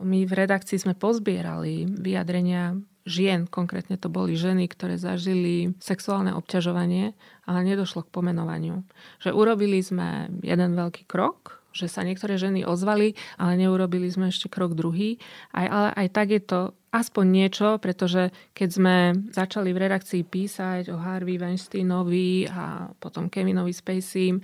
My 0.00 0.24
v 0.24 0.32
redakcii 0.32 0.80
sme 0.80 0.96
pozbierali 0.96 1.84
vyjadrenia 1.84 2.80
žien, 3.08 3.48
konkrétne 3.48 3.96
to 3.96 4.12
boli 4.12 4.36
ženy, 4.36 4.68
ktoré 4.68 5.00
zažili 5.00 5.72
sexuálne 5.80 6.36
obťažovanie, 6.36 7.16
ale 7.48 7.68
nedošlo 7.68 8.04
k 8.06 8.12
pomenovaniu. 8.12 8.84
Že 9.20 9.30
urobili 9.32 9.80
sme 9.80 10.28
jeden 10.44 10.76
veľký 10.76 11.08
krok, 11.08 11.60
že 11.70 11.86
sa 11.86 12.02
niektoré 12.02 12.34
ženy 12.34 12.66
ozvali, 12.66 13.14
ale 13.38 13.54
neurobili 13.54 14.10
sme 14.10 14.28
ešte 14.28 14.50
krok 14.50 14.74
druhý. 14.74 15.22
Aj, 15.54 15.66
ale 15.70 15.88
aj 15.94 16.08
tak 16.10 16.28
je 16.34 16.42
to 16.42 16.60
aspoň 16.90 17.26
niečo, 17.30 17.68
pretože 17.78 18.34
keď 18.52 18.68
sme 18.68 18.96
začali 19.30 19.70
v 19.70 19.82
redakcii 19.86 20.22
písať 20.26 20.90
o 20.90 20.98
Harvey 20.98 21.38
Weinsteinovi 21.38 22.50
a 22.50 22.90
potom 22.98 23.30
Kevinovi 23.30 23.70
Spacey, 23.70 24.34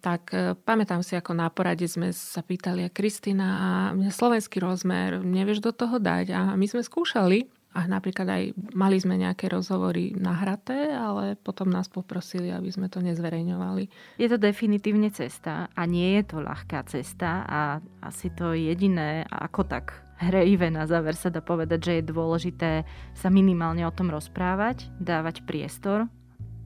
tak 0.00 0.32
e, 0.32 0.54
pamätám 0.54 1.02
si, 1.02 1.14
ako 1.14 1.36
na 1.36 1.50
porade 1.50 1.86
sme 1.86 2.10
sa 2.14 2.40
pýtali, 2.40 2.86
a 2.86 2.94
Kristina, 2.94 3.46
a 3.54 3.68
mňa 3.92 4.10
slovenský 4.10 4.62
rozmer, 4.62 5.20
nevieš 5.20 5.60
do 5.60 5.72
toho 5.74 5.98
dať? 5.98 6.32
A 6.32 6.40
my 6.54 6.66
sme 6.66 6.82
skúšali, 6.82 7.50
a 7.74 7.90
napríklad 7.90 8.28
aj 8.30 8.42
mali 8.70 9.02
sme 9.02 9.18
nejaké 9.18 9.50
rozhovory 9.50 10.14
nahraté, 10.14 10.94
ale 10.94 11.34
potom 11.34 11.74
nás 11.74 11.90
poprosili, 11.90 12.54
aby 12.54 12.70
sme 12.70 12.86
to 12.86 13.02
nezverejňovali. 13.02 13.90
Je 14.14 14.30
to 14.30 14.38
definitívne 14.38 15.10
cesta 15.10 15.66
a 15.74 15.82
nie 15.82 16.22
je 16.22 16.22
to 16.22 16.38
ľahká 16.38 16.86
cesta 16.86 17.42
a 17.42 17.60
asi 17.98 18.30
to 18.30 18.54
jediné, 18.54 19.26
ako 19.26 19.66
tak 19.66 20.06
hrejivé 20.22 20.70
na 20.70 20.86
záver 20.86 21.18
sa 21.18 21.34
dá 21.34 21.42
povedať, 21.42 21.80
že 21.82 21.92
je 21.98 22.10
dôležité 22.14 22.70
sa 23.18 23.28
minimálne 23.28 23.82
o 23.82 23.90
tom 23.90 24.06
rozprávať, 24.06 24.86
dávať 25.02 25.42
priestor 25.42 26.06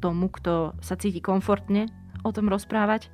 tomu, 0.05 0.29
kto 0.29 0.77
sa 0.85 0.95
cíti 0.95 1.25
komfortne 1.25 1.89
o 2.23 2.31
tom 2.31 2.49
rozprávať. 2.49 3.11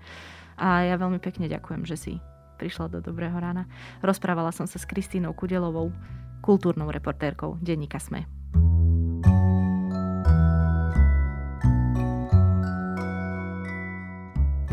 A 0.54 0.86
ja 0.86 0.94
veľmi 0.94 1.18
pekne 1.18 1.50
ďakujem, 1.50 1.82
že 1.82 1.96
si 1.98 2.12
prišla 2.60 2.92
do 2.92 2.98
Dobrého 3.02 3.34
rána. 3.34 3.66
Rozprávala 4.00 4.54
som 4.54 4.70
sa 4.70 4.78
s 4.78 4.86
Kristínou 4.86 5.34
Kudelovou, 5.34 5.90
kultúrnou 6.44 6.92
reportérkou 6.92 7.58
denníka 7.58 7.98
SME. 7.98 8.43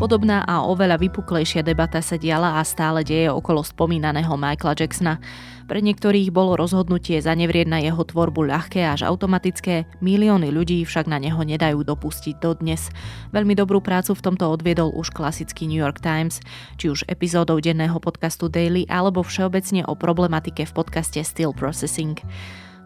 Podobná 0.02 0.42
a 0.42 0.66
oveľa 0.66 0.98
vypuklejšia 0.98 1.62
debata 1.62 2.02
sa 2.02 2.18
diala 2.18 2.58
a 2.58 2.66
stále 2.66 3.06
deje 3.06 3.30
okolo 3.30 3.62
spomínaného 3.62 4.34
Michaela 4.34 4.74
Jacksona. 4.74 5.22
Pre 5.70 5.78
niektorých 5.78 6.34
bolo 6.34 6.58
rozhodnutie 6.58 7.22
zanevrieť 7.22 7.70
na 7.70 7.78
jeho 7.78 8.02
tvorbu 8.02 8.50
ľahké 8.50 8.82
až 8.82 9.06
automatické, 9.06 9.86
milióny 10.02 10.50
ľudí 10.50 10.82
však 10.82 11.06
na 11.06 11.22
neho 11.22 11.38
nedajú 11.38 11.86
dopustiť 11.86 12.34
dodnes. 12.42 12.90
Veľmi 13.30 13.54
dobrú 13.54 13.78
prácu 13.78 14.18
v 14.18 14.24
tomto 14.26 14.50
odviedol 14.50 14.90
už 14.90 15.14
klasický 15.14 15.70
New 15.70 15.78
York 15.78 16.02
Times, 16.02 16.42
či 16.82 16.90
už 16.90 17.06
epizódou 17.06 17.62
denného 17.62 18.02
podcastu 18.02 18.50
Daily 18.50 18.82
alebo 18.90 19.22
všeobecne 19.22 19.86
o 19.86 19.94
problematike 19.94 20.66
v 20.66 20.72
podcaste 20.82 21.22
Still 21.22 21.54
Processing. 21.54 22.18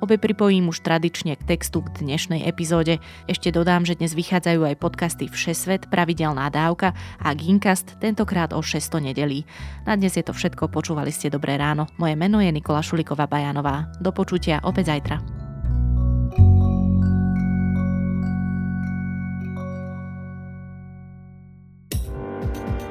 Obe 0.07 0.23
pripojím 0.23 0.71
už 0.71 0.87
tradične 0.87 1.35
k 1.35 1.59
textu 1.59 1.83
k 1.83 1.91
dnešnej 1.99 2.47
epizóde. 2.47 3.03
Ešte 3.27 3.51
dodám, 3.51 3.83
že 3.83 3.99
dnes 3.99 4.15
vychádzajú 4.15 4.63
aj 4.63 4.79
podcasty 4.79 5.27
Všesvet, 5.27 5.91
Pravidelná 5.91 6.47
dávka 6.47 6.95
a 7.19 7.35
Ginkast, 7.35 7.99
tentokrát 7.99 8.55
o 8.55 8.63
600 8.63 9.03
nedelí. 9.03 9.43
Na 9.83 9.99
dnes 9.99 10.15
je 10.15 10.23
to 10.23 10.31
všetko, 10.31 10.71
počúvali 10.71 11.11
ste 11.11 11.27
Dobré 11.27 11.59
ráno. 11.59 11.91
Moje 11.99 12.15
meno 12.15 12.39
je 12.39 12.55
Nikola 12.55 12.87
Šuliková 12.87 13.27
Bajanová. 13.27 13.91
Do 13.99 14.15
počutia 14.15 14.63
opäť 14.63 14.95
zajtra. 14.95 15.46